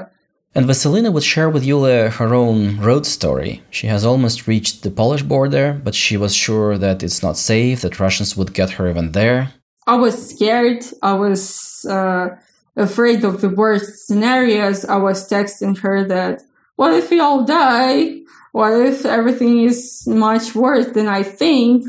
and 0.57 0.67
Vasilina 0.67 1.11
would 1.13 1.23
share 1.35 1.51
with 1.51 1.65
Yulia 1.71 2.09
her 2.19 2.33
own 2.35 2.59
road 2.89 3.05
story. 3.05 3.53
She 3.71 3.89
has 3.89 4.07
almost 4.07 4.47
reached 4.53 4.77
the 4.83 4.91
Polish 4.91 5.23
border, 5.23 5.67
but 5.87 5.95
she 5.95 6.17
was 6.17 6.35
sure 6.35 6.79
that 6.79 7.03
it's 7.03 7.23
not 7.23 7.37
safe, 7.37 7.83
that 7.83 8.01
Russians 8.01 8.39
would 8.39 8.55
get 8.55 8.71
her 8.77 8.89
even 8.89 9.13
there. 9.13 9.53
I 9.87 9.97
was 9.97 10.15
scared. 10.31 10.83
I 11.03 11.13
was 11.13 11.85
uh, 11.97 12.29
afraid 12.77 13.25
of 13.25 13.41
the 13.41 13.49
worst 13.49 14.07
scenarios, 14.07 14.85
I 14.85 14.97
was 14.97 15.29
texting 15.29 15.79
her 15.79 16.05
that, 16.05 16.43
what 16.77 16.93
if 16.95 17.11
we 17.11 17.21
all 17.21 17.45
die? 17.45 18.21
What 18.53 18.73
if 18.91 19.05
everything 19.05 19.63
is 19.63 20.07
much 20.07 20.55
worse 20.55 20.89
than 20.97 21.09
I 21.09 21.23
think? 21.23 21.85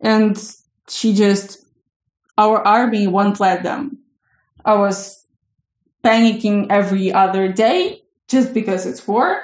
And 0.00 0.36
she 0.88 1.14
just, 1.14 1.64
our 2.36 2.66
army 2.66 3.06
won't 3.06 3.40
let 3.40 3.62
them. 3.62 3.98
I 4.64 4.74
was 4.74 5.24
panicking 6.04 6.66
every 6.70 7.12
other 7.12 7.52
day 7.52 8.02
just 8.28 8.54
because 8.54 8.86
it's 8.86 9.06
war, 9.06 9.42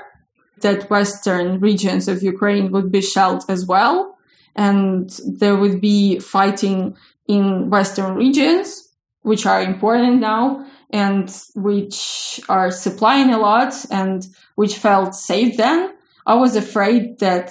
that 0.61 0.89
western 0.89 1.61
regions 1.61 2.09
of 2.09 2.23
Ukraine 2.23 2.71
would 2.71 2.91
be 2.91 3.03
shelled 3.03 3.45
as 3.49 3.67
well. 3.67 4.17
And 4.55 5.11
there 5.27 5.57
would 5.57 5.81
be 5.81 6.19
fighting 6.19 6.97
in 7.27 7.69
western 7.69 8.15
regions 8.15 8.87
which 9.23 9.45
are 9.45 9.61
important 9.61 10.21
now 10.21 10.65
and 10.91 11.37
which 11.57 12.41
are 12.49 12.71
supplying 12.71 13.31
a 13.33 13.39
lot 13.39 13.75
and 13.91 14.27
which 14.55 14.77
felt 14.77 15.17
safe 15.17 15.57
then. 15.57 15.93
I 16.25 16.35
was 16.35 16.55
afraid 16.55 17.19
that 17.19 17.51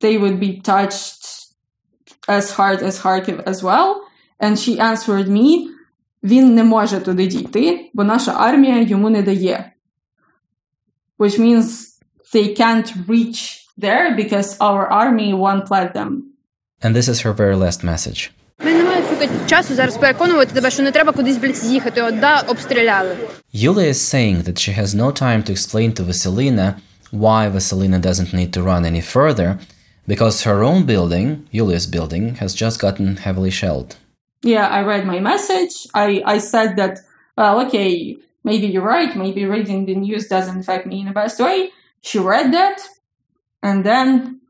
they 0.00 0.18
would 0.18 0.40
be 0.40 0.60
touched 0.60 1.46
as 2.28 2.50
hard 2.50 2.82
as 2.82 3.00
Kharkiv 3.00 3.42
as 3.46 3.62
well. 3.62 4.04
And 4.40 4.58
she 4.58 4.78
answered 4.78 5.28
me, 5.28 5.66
він 6.22 6.54
не 6.54 6.64
може 6.64 7.00
туди 7.00 7.26
дійти, 7.26 7.90
бо 7.94 8.04
наша 8.04 8.32
армія 8.32 8.82
йому 8.82 9.10
не 9.10 9.22
дає. 9.22 9.72
Which 11.18 11.38
means 11.38 11.64
they 12.34 12.60
can't 12.60 13.06
reach 13.08 13.60
there 13.78 14.16
because 14.16 14.58
our 14.58 14.86
army 15.02 15.34
won't 15.34 15.68
let 15.68 15.94
them. 15.94 16.10
And 16.82 16.96
this 16.96 17.08
is 17.08 17.20
her 17.20 17.32
very 17.32 17.56
last 17.56 17.84
message. 17.84 18.30
Мене 18.64 18.78
немає 18.78 19.02
часу 19.46 19.74
зараз 19.74 19.96
переконувати 19.96 20.54
тебе, 20.54 20.70
що 20.70 20.82
не 20.82 20.90
треба 20.90 21.12
кудись 21.12 21.36
блядь, 21.36 21.56
з'їхати. 21.56 22.02
От 22.02 22.20
да, 22.20 22.40
обстріляли. 22.40 23.16
Is 23.54 23.94
saying 24.14 24.42
that 24.42 24.58
she 24.58 24.80
has 24.80 24.94
no 24.94 25.12
time 25.22 25.42
to 25.42 25.50
explain 25.50 25.92
to 25.92 26.04
Vasilina 26.04 26.74
why 27.12 27.48
Vasilina 27.48 27.98
doesn't 28.00 28.32
need 28.32 28.52
to 28.56 28.62
run 28.62 28.84
any 28.84 29.02
further 29.14 29.58
because 30.06 30.44
her 30.48 30.62
own 30.70 30.80
building, 30.92 31.26
Yulia's 31.52 31.86
building, 31.96 32.24
has 32.42 32.54
just 32.54 32.76
gotten 32.80 33.08
heavily 33.26 33.52
shelled. 33.60 33.90
Yeah, 34.42 34.66
I 34.68 34.82
read 34.82 35.06
my 35.06 35.20
message. 35.20 35.86
I, 35.94 36.22
I 36.24 36.38
said 36.38 36.76
that, 36.76 37.00
well, 37.36 37.66
okay, 37.66 38.16
maybe 38.42 38.66
you're 38.66 38.82
right. 38.82 39.14
Maybe 39.16 39.44
reading 39.44 39.84
the 39.86 39.94
news 39.94 40.28
doesn't 40.28 40.60
affect 40.60 40.86
me 40.86 41.00
in 41.00 41.06
the 41.06 41.12
best 41.12 41.38
way. 41.40 41.70
She 42.00 42.18
read 42.18 42.52
that, 42.54 42.80
and 43.62 43.84
then 43.84 44.40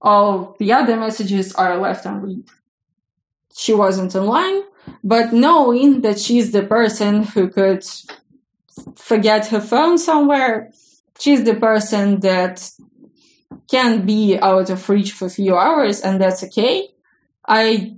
all 0.00 0.56
the 0.58 0.72
other 0.72 0.96
messages 0.96 1.52
are 1.54 1.76
left 1.78 2.06
unread 2.06 2.44
she 3.54 3.74
wasn't 3.74 4.14
online, 4.14 4.62
but 5.04 5.32
knowing 5.32 6.00
that 6.02 6.18
she's 6.18 6.52
the 6.52 6.62
person 6.62 7.24
who 7.24 7.48
could 7.48 7.84
forget 8.96 9.48
her 9.48 9.60
phone 9.60 9.98
somewhere, 9.98 10.70
she's 11.18 11.44
the 11.44 11.54
person 11.54 12.20
that 12.20 12.70
can 13.70 14.04
be 14.06 14.38
out 14.38 14.70
of 14.70 14.88
reach 14.88 15.12
for 15.12 15.26
a 15.26 15.30
few 15.30 15.56
hours 15.56 16.00
and 16.00 16.20
that's 16.20 16.42
okay. 16.44 16.88
I 17.46 17.94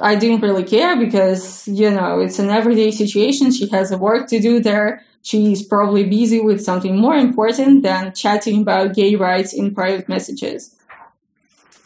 I 0.00 0.16
didn't 0.16 0.40
really 0.40 0.64
care 0.64 0.96
because, 0.96 1.68
you 1.68 1.90
know, 1.90 2.20
it's 2.20 2.38
an 2.38 2.50
everyday 2.50 2.90
situation. 2.90 3.52
She 3.52 3.68
has 3.68 3.92
a 3.92 3.98
work 3.98 4.26
to 4.28 4.40
do 4.40 4.60
there. 4.60 5.02
She's 5.22 5.62
probably 5.62 6.04
busy 6.04 6.40
with 6.40 6.62
something 6.62 6.96
more 6.96 7.14
important 7.14 7.82
than 7.82 8.12
chatting 8.12 8.62
about 8.62 8.94
gay 8.94 9.14
rights 9.14 9.52
in 9.52 9.74
private 9.74 10.08
messages. 10.08 10.74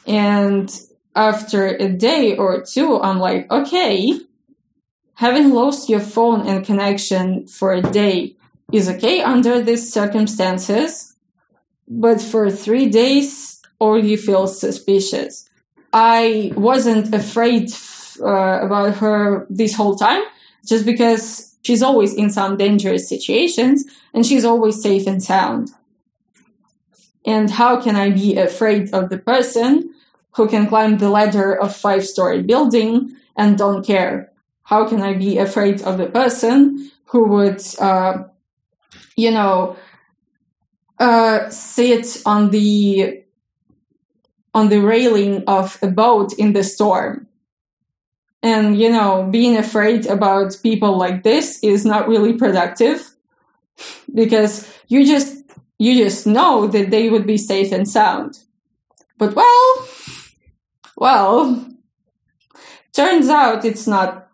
And 0.07 0.75
after 1.15 1.67
a 1.67 1.89
day 1.89 2.37
or 2.37 2.63
two, 2.63 3.01
I'm 3.01 3.19
like, 3.19 3.51
okay, 3.51 4.19
having 5.15 5.51
lost 5.51 5.89
your 5.89 6.01
phone 6.01 6.47
and 6.47 6.65
connection 6.65 7.47
for 7.47 7.73
a 7.73 7.83
day 7.83 8.37
is 8.73 8.89
okay 8.89 9.21
under 9.21 9.63
these 9.63 9.93
circumstances, 9.93 11.15
but 11.87 12.21
for 12.21 12.51
three 12.51 12.87
days, 12.87 13.61
all 13.79 13.99
you 14.03 14.17
feel 14.17 14.47
suspicious. 14.47 15.49
I 15.93 16.53
wasn't 16.55 17.15
afraid 17.15 17.73
uh, 18.21 18.61
about 18.63 18.97
her 18.97 19.47
this 19.51 19.75
whole 19.75 19.97
time, 19.97 20.23
just 20.67 20.85
because 20.85 21.57
she's 21.63 21.83
always 21.83 22.15
in 22.15 22.31
some 22.31 22.57
dangerous 22.57 23.09
situations 23.09 23.85
and 24.15 24.25
she's 24.25 24.45
always 24.45 24.81
safe 24.83 25.07
and 25.07 25.23
sound. 25.23 25.71
And 27.25 27.51
how 27.51 27.81
can 27.81 27.95
I 27.95 28.11
be 28.11 28.37
afraid 28.37 28.95
of 28.95 29.11
the 29.11 29.19
person 29.19 29.93
who 30.33 30.49
can 30.49 30.67
climb 30.67 30.99
the 30.99 31.11
ladder 31.11 31.53
of 31.53 31.77
five 31.77 32.07
story 32.07 32.43
building 32.43 33.15
and 33.37 33.59
don't 33.59 33.85
care? 33.85 34.33
How 34.63 34.89
can 34.89 35.03
I 35.03 35.15
be 35.15 35.39
afraid 35.39 35.83
of 35.83 35.99
the 35.99 36.07
person 36.07 36.91
who 37.07 37.29
would, 37.29 37.63
uh, 37.79 38.25
you 39.17 39.31
know, 39.31 39.77
uh, 40.99 41.49
sit 41.51 42.23
on 42.27 42.51
the 42.51 43.23
on 44.55 44.71
the 44.71 44.81
railing 44.81 45.45
of 45.47 45.79
a 45.83 45.89
boat 45.89 46.33
in 46.35 46.53
the 46.53 46.65
storm? 46.65 47.28
And 48.43 48.79
you 48.79 48.91
know, 48.91 49.29
being 49.31 49.57
afraid 49.57 50.07
about 50.07 50.57
people 50.63 50.97
like 50.97 51.23
this 51.23 51.59
is 51.63 51.85
not 51.85 52.09
really 52.09 52.35
productive 52.35 53.11
because 54.15 54.73
you 54.89 55.05
just 55.05 55.43
you 55.79 55.97
just 55.97 56.27
know 56.27 56.67
that 56.67 56.91
they 56.91 57.09
would 57.09 57.27
be 57.27 57.39
safe 57.39 57.73
and 57.73 57.89
sound. 57.89 58.39
But 59.17 59.35
well, 59.35 59.89
well, 60.97 61.69
turns 62.93 63.29
out 63.29 63.65
it's 63.65 63.87
not 63.87 64.29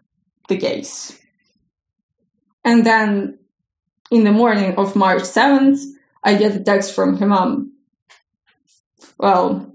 the 0.48 0.56
case. 0.56 1.18
And 2.64 2.84
then 2.84 3.38
in 4.10 4.24
the 4.24 4.32
morning 4.32 4.74
of 4.76 4.96
March 4.96 5.22
7th, 5.22 5.84
I 6.22 6.34
get 6.36 6.56
a 6.56 6.60
text 6.60 6.94
from 6.94 7.18
her 7.18 7.26
mom. 7.26 7.72
Well, 9.18 9.72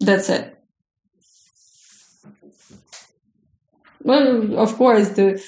that's 0.00 0.28
it. 0.28 0.51
Well, 4.04 4.58
of 4.58 4.76
course, 4.76 5.10
the 5.10 5.42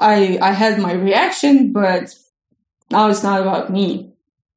I 0.00 0.38
I 0.40 0.52
had 0.52 0.78
my 0.80 0.92
reaction, 0.92 1.72
but 1.72 2.14
now 2.90 3.08
it's 3.08 3.22
not 3.22 3.40
about 3.40 3.70
me. 3.70 4.12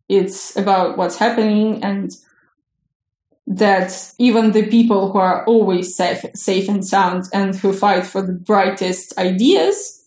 It's 0.09 0.55
about 0.55 0.97
what's 0.97 1.17
happening 1.17 1.83
and 1.83 2.11
that 3.45 4.13
even 4.19 4.51
the 4.51 4.67
people 4.67 5.11
who 5.11 5.19
are 5.19 5.45
always 5.45 5.95
safe, 5.95 6.25
safe 6.35 6.67
and 6.67 6.85
sound 6.85 7.25
and 7.33 7.55
who 7.55 7.71
fight 7.71 8.05
for 8.05 8.21
the 8.21 8.33
brightest 8.33 9.17
ideas 9.17 10.03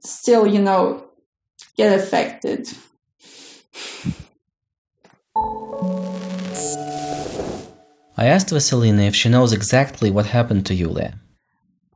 still, 0.00 0.46
you 0.46 0.60
know, 0.60 1.04
get 1.76 1.98
affected. 1.98 2.68
I 8.22 8.26
asked 8.26 8.50
Vasilina 8.50 9.06
if 9.06 9.14
she 9.14 9.28
knows 9.28 9.52
exactly 9.52 10.10
what 10.10 10.26
happened 10.26 10.64
to 10.66 10.74
Yulia. 10.74 11.10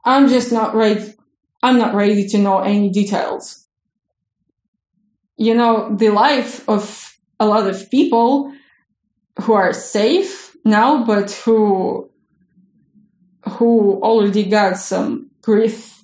I'm 0.04 0.28
just 0.28 0.50
not 0.58 0.74
ready. 0.74 1.14
I'm 1.62 1.78
not 1.78 1.94
ready 1.94 2.26
to 2.28 2.38
know 2.38 2.58
any 2.60 2.88
details 2.90 3.66
you 5.36 5.54
know, 5.54 5.94
the 5.94 6.10
life 6.10 6.66
of 6.68 7.18
a 7.38 7.46
lot 7.46 7.66
of 7.66 7.90
people 7.90 8.52
who 9.42 9.52
are 9.52 9.72
safe 9.72 10.56
now, 10.64 11.04
but 11.04 11.30
who 11.30 12.10
who 13.48 14.00
already 14.02 14.42
got 14.42 14.76
some 14.76 15.30
grief 15.40 16.02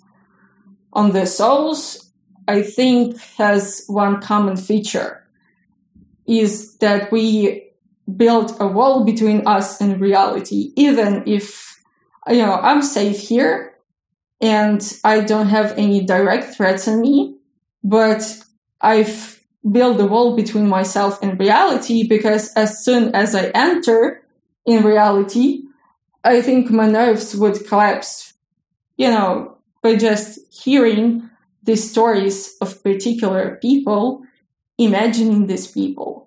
on 0.92 1.10
their 1.10 1.26
souls, 1.26 2.12
I 2.46 2.62
think 2.62 3.20
has 3.36 3.84
one 3.88 4.20
common 4.20 4.56
feature 4.56 5.26
is 6.24 6.76
that 6.76 7.10
we 7.10 7.71
build 8.16 8.56
a 8.60 8.66
wall 8.66 9.04
between 9.04 9.46
us 9.46 9.80
and 9.80 10.00
reality, 10.00 10.72
even 10.76 11.22
if 11.26 11.78
you 12.28 12.38
know 12.38 12.54
I'm 12.54 12.82
safe 12.82 13.18
here 13.18 13.74
and 14.40 14.80
I 15.04 15.20
don't 15.20 15.48
have 15.48 15.72
any 15.78 16.04
direct 16.04 16.54
threats 16.54 16.88
on 16.88 17.00
me, 17.00 17.36
but 17.84 18.22
I've 18.80 19.40
built 19.70 20.00
a 20.00 20.06
wall 20.06 20.34
between 20.34 20.68
myself 20.68 21.22
and 21.22 21.38
reality 21.38 22.06
because 22.08 22.52
as 22.54 22.84
soon 22.84 23.14
as 23.14 23.34
I 23.34 23.46
enter 23.54 24.22
in 24.66 24.82
reality, 24.84 25.62
I 26.24 26.42
think 26.42 26.70
my 26.70 26.88
nerves 26.88 27.36
would 27.36 27.66
collapse, 27.66 28.34
you 28.96 29.08
know, 29.08 29.58
by 29.82 29.96
just 29.96 30.40
hearing 30.52 31.28
the 31.62 31.76
stories 31.76 32.56
of 32.60 32.82
particular 32.82 33.58
people, 33.62 34.22
imagining 34.78 35.46
these 35.46 35.68
people 35.68 36.21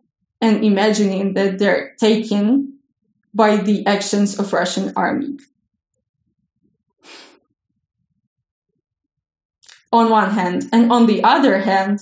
and 0.46 0.64
imagining 0.64 1.34
that 1.34 1.58
they're 1.58 1.96
taken 2.00 2.78
by 3.34 3.58
the 3.58 3.84
actions 3.88 4.38
of 4.38 4.54
Russian 4.54 4.94
army. 4.96 5.40
On 9.92 10.12
one 10.12 10.30
hand, 10.30 10.70
and 10.72 10.92
on 10.92 11.08
the 11.08 11.24
other 11.24 11.58
hand, 11.60 12.02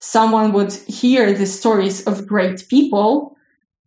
someone 0.00 0.52
would 0.54 0.72
hear 0.72 1.32
the 1.32 1.46
stories 1.46 2.04
of 2.04 2.26
great 2.26 2.68
people, 2.68 3.36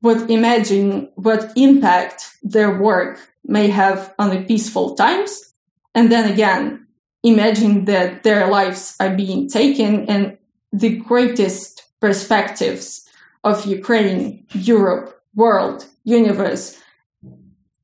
would 0.01 0.31
imagine 0.31 1.09
what 1.15 1.51
impact 1.57 2.31
their 2.41 2.79
work 2.79 3.19
may 3.43 3.67
have 3.67 4.15
on 4.17 4.29
the 4.29 4.41
peaceful 4.43 4.95
times, 4.95 5.53
and 5.93 6.09
then 6.09 6.31
again, 6.31 6.87
imagine 7.23 7.83
that 7.85 8.23
their 8.23 8.47
lives 8.47 8.95
are 9.01 9.13
being 9.13 9.49
taken 9.49 10.05
and 10.07 10.37
the 10.71 10.95
greatest 10.95 11.83
perspectives 11.99 13.08
of 13.43 13.65
Ukraine, 13.65 14.45
Europe, 14.53 15.21
world, 15.35 15.85
universe 16.03 16.77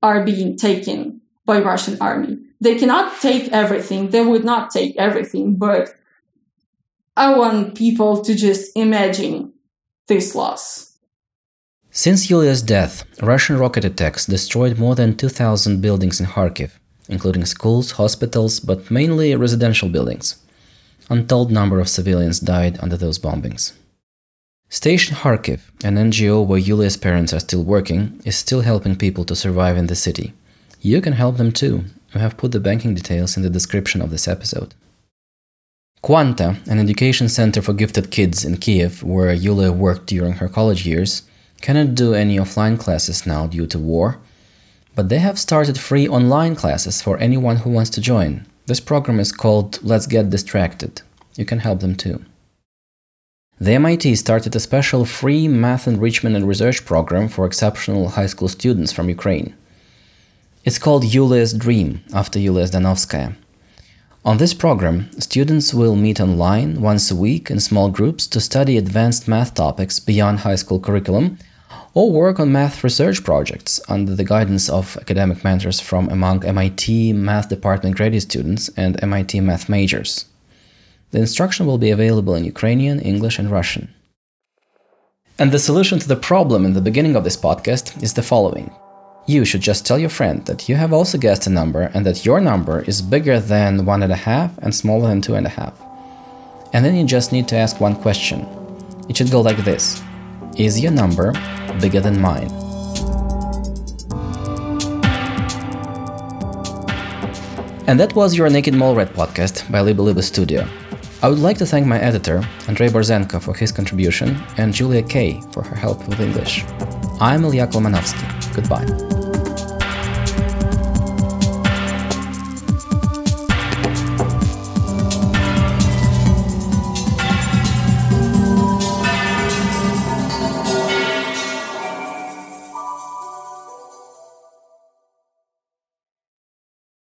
are 0.02 0.24
being 0.24 0.58
taken 0.58 1.22
by 1.46 1.60
Russian 1.60 1.98
army. 2.02 2.38
They 2.62 2.76
cannot 2.76 3.22
take 3.22 3.52
everything. 3.52 4.10
They 4.10 4.26
would 4.26 4.44
not 4.44 4.72
take 4.72 4.96
everything, 4.98 5.56
but 5.56 5.94
I 7.18 7.38
want 7.38 7.76
people 7.76 8.22
to 8.24 8.36
just 8.36 8.76
imagine 8.76 9.54
this 10.08 10.36
loss. 10.36 10.98
Since 11.92 12.30
Yulia's 12.30 12.62
death, 12.62 13.06
Russian 13.22 13.58
rocket 13.58 13.86
attacks 13.86 14.26
destroyed 14.26 14.78
more 14.78 14.96
than 14.96 15.16
2,000 15.16 15.80
buildings 15.80 16.20
in 16.20 16.26
Kharkiv, 16.26 16.72
including 17.08 17.46
schools, 17.46 17.92
hospitals, 17.92 18.60
but 18.60 18.92
mainly 18.92 19.34
residential 19.36 19.88
buildings. 19.88 20.36
Untold 21.10 21.52
number 21.52 21.80
of 21.80 21.88
civilians 21.88 22.40
died 22.42 22.78
under 22.82 22.98
those 22.98 23.18
bombings. 23.18 23.72
Station 24.70 25.16
Kharkiv, 25.16 25.62
an 25.84 25.96
NGO 25.96 26.46
where 26.46 26.60
Yulia's 26.60 26.98
parents 26.98 27.34
are 27.34 27.40
still 27.40 27.64
working, 27.64 28.20
is 28.26 28.36
still 28.36 28.62
helping 28.62 28.96
people 28.96 29.24
to 29.26 29.36
survive 29.36 29.78
in 29.78 29.88
the 29.88 29.96
city. 29.96 30.34
You 30.82 31.02
can 31.02 31.14
help 31.14 31.38
them 31.38 31.52
too. 31.52 31.86
We 32.14 32.22
have 32.22 32.38
put 32.38 32.52
the 32.52 32.60
banking 32.60 32.96
details 32.96 33.38
in 33.38 33.44
the 33.44 33.50
description 33.50 34.02
of 34.02 34.10
this 34.10 34.28
episode. 34.28 34.74
Quanta, 36.02 36.58
an 36.68 36.80
education 36.80 37.30
center 37.30 37.62
for 37.62 37.74
gifted 37.74 38.12
kids 38.12 38.44
in 38.44 38.58
Kiev, 38.58 39.04
where 39.04 39.34
Yulia 39.34 39.72
worked 39.72 40.08
during 40.08 40.34
her 40.34 40.50
college 40.50 40.86
years, 40.86 41.24
cannot 41.62 41.96
do 41.96 42.14
any 42.14 42.38
offline 42.38 42.80
classes 42.80 43.26
now 43.26 43.48
due 43.48 43.68
to 43.68 43.80
war, 43.80 44.20
but 44.96 45.10
they 45.10 45.20
have 45.20 45.40
started 45.40 45.80
free 45.80 46.08
online 46.08 46.56
classes 46.56 47.02
for 47.02 47.18
anyone 47.18 47.58
who 47.58 47.70
wants 47.70 47.90
to 47.92 48.02
join. 48.02 48.46
This 48.66 48.80
program 48.80 49.20
is 49.20 49.32
called 49.32 49.82
Let's 49.84 50.08
Get 50.08 50.30
Distracted. 50.30 51.02
You 51.36 51.46
can 51.46 51.60
help 51.60 51.82
them 51.82 51.96
too. 51.96 52.24
The 53.58 53.72
MIT 53.72 54.16
started 54.16 54.54
a 54.54 54.60
special 54.60 55.06
free 55.06 55.48
math 55.48 55.88
enrichment 55.88 56.36
and 56.36 56.46
research 56.46 56.84
program 56.84 57.30
for 57.30 57.46
exceptional 57.46 58.10
high 58.10 58.26
school 58.26 58.50
students 58.50 58.92
from 58.92 59.08
Ukraine. 59.08 59.56
It's 60.66 60.78
called 60.78 61.06
Yulia's 61.06 61.54
Dream, 61.54 62.04
after 62.14 62.38
Yulia 62.38 62.66
Zdanovskaya. 62.66 63.34
On 64.26 64.40
this 64.40 64.54
program, 64.54 65.10
students 65.22 65.74
will 65.74 65.96
meet 65.96 66.20
online 66.20 66.82
once 66.82 67.10
a 67.10 67.16
week 67.16 67.50
in 67.50 67.62
small 67.62 67.88
groups 67.90 68.28
to 68.28 68.42
study 68.42 68.78
advanced 68.78 69.26
math 69.26 69.54
topics 69.54 70.02
beyond 70.02 70.40
high 70.40 70.56
school 70.56 70.82
curriculum 70.82 71.38
or 71.94 72.12
work 72.12 72.42
on 72.42 72.52
math 72.52 72.84
research 72.84 73.24
projects 73.24 73.80
under 73.88 74.14
the 74.16 74.26
guidance 74.26 74.68
of 74.68 74.98
academic 74.98 75.46
mentors 75.46 75.80
from 75.80 76.10
among 76.10 76.44
MIT 76.44 77.14
Math 77.14 77.48
Department 77.48 77.96
graduate 77.96 78.24
students 78.24 78.68
and 78.76 79.02
MIT 79.02 79.40
math 79.40 79.70
majors. 79.70 80.26
The 81.16 81.22
instruction 81.22 81.66
will 81.66 81.78
be 81.78 81.92
available 81.92 82.36
in 82.36 82.44
Ukrainian, 82.44 83.00
English, 83.00 83.40
and 83.40 83.50
Russian. 83.50 83.88
And 85.40 85.50
the 85.50 85.66
solution 85.68 85.98
to 86.00 86.10
the 86.10 86.18
problem 86.30 86.66
in 86.66 86.74
the 86.74 86.82
beginning 86.88 87.16
of 87.16 87.24
this 87.24 87.38
podcast 87.38 88.04
is 88.04 88.14
the 88.14 88.30
following 88.32 88.70
you 89.26 89.46
should 89.46 89.62
just 89.62 89.86
tell 89.86 89.98
your 89.98 90.10
friend 90.10 90.46
that 90.46 90.68
you 90.68 90.76
have 90.76 90.92
also 90.92 91.18
guessed 91.18 91.48
a 91.48 91.58
number 91.60 91.84
and 91.94 92.06
that 92.06 92.26
your 92.26 92.42
number 92.42 92.82
is 92.82 93.02
bigger 93.02 93.40
than 93.40 93.86
1.5 93.86 94.58
and 94.58 94.76
smaller 94.76 95.08
than 95.08 95.22
2.5. 95.22 95.74
And 96.74 96.84
then 96.84 96.96
you 96.98 97.06
just 97.06 97.32
need 97.32 97.48
to 97.48 97.56
ask 97.56 97.80
one 97.80 97.96
question. 97.96 98.46
It 99.08 99.16
should 99.16 99.32
go 99.32 99.40
like 99.40 99.64
this 99.64 100.04
Is 100.58 100.82
your 100.82 100.92
number 100.92 101.32
bigger 101.80 102.02
than 102.02 102.20
mine? 102.20 102.52
And 107.88 107.98
that 108.02 108.14
was 108.16 108.36
your 108.36 108.50
Naked 108.50 108.74
Mole 108.74 108.96
Rat 108.96 109.14
podcast 109.14 109.72
by 109.72 109.80
Liba 109.80 110.22
Studio. 110.22 110.68
I 111.26 111.28
would 111.28 111.40
like 111.40 111.58
to 111.58 111.66
thank 111.66 111.88
my 111.88 112.00
editor, 112.00 112.48
Andrei 112.68 112.88
Borzenko, 112.88 113.42
for 113.42 113.56
his 113.56 113.72
contribution, 113.72 114.40
and 114.58 114.72
Julia 114.72 115.02
Kay 115.02 115.42
for 115.52 115.64
her 115.64 115.76
help 115.76 116.08
with 116.08 116.20
English. 116.20 116.64
I'm 117.20 117.44
Ilya 117.44 117.66
Kolmanovsky. 117.66 118.54
Goodbye. 118.54 119.25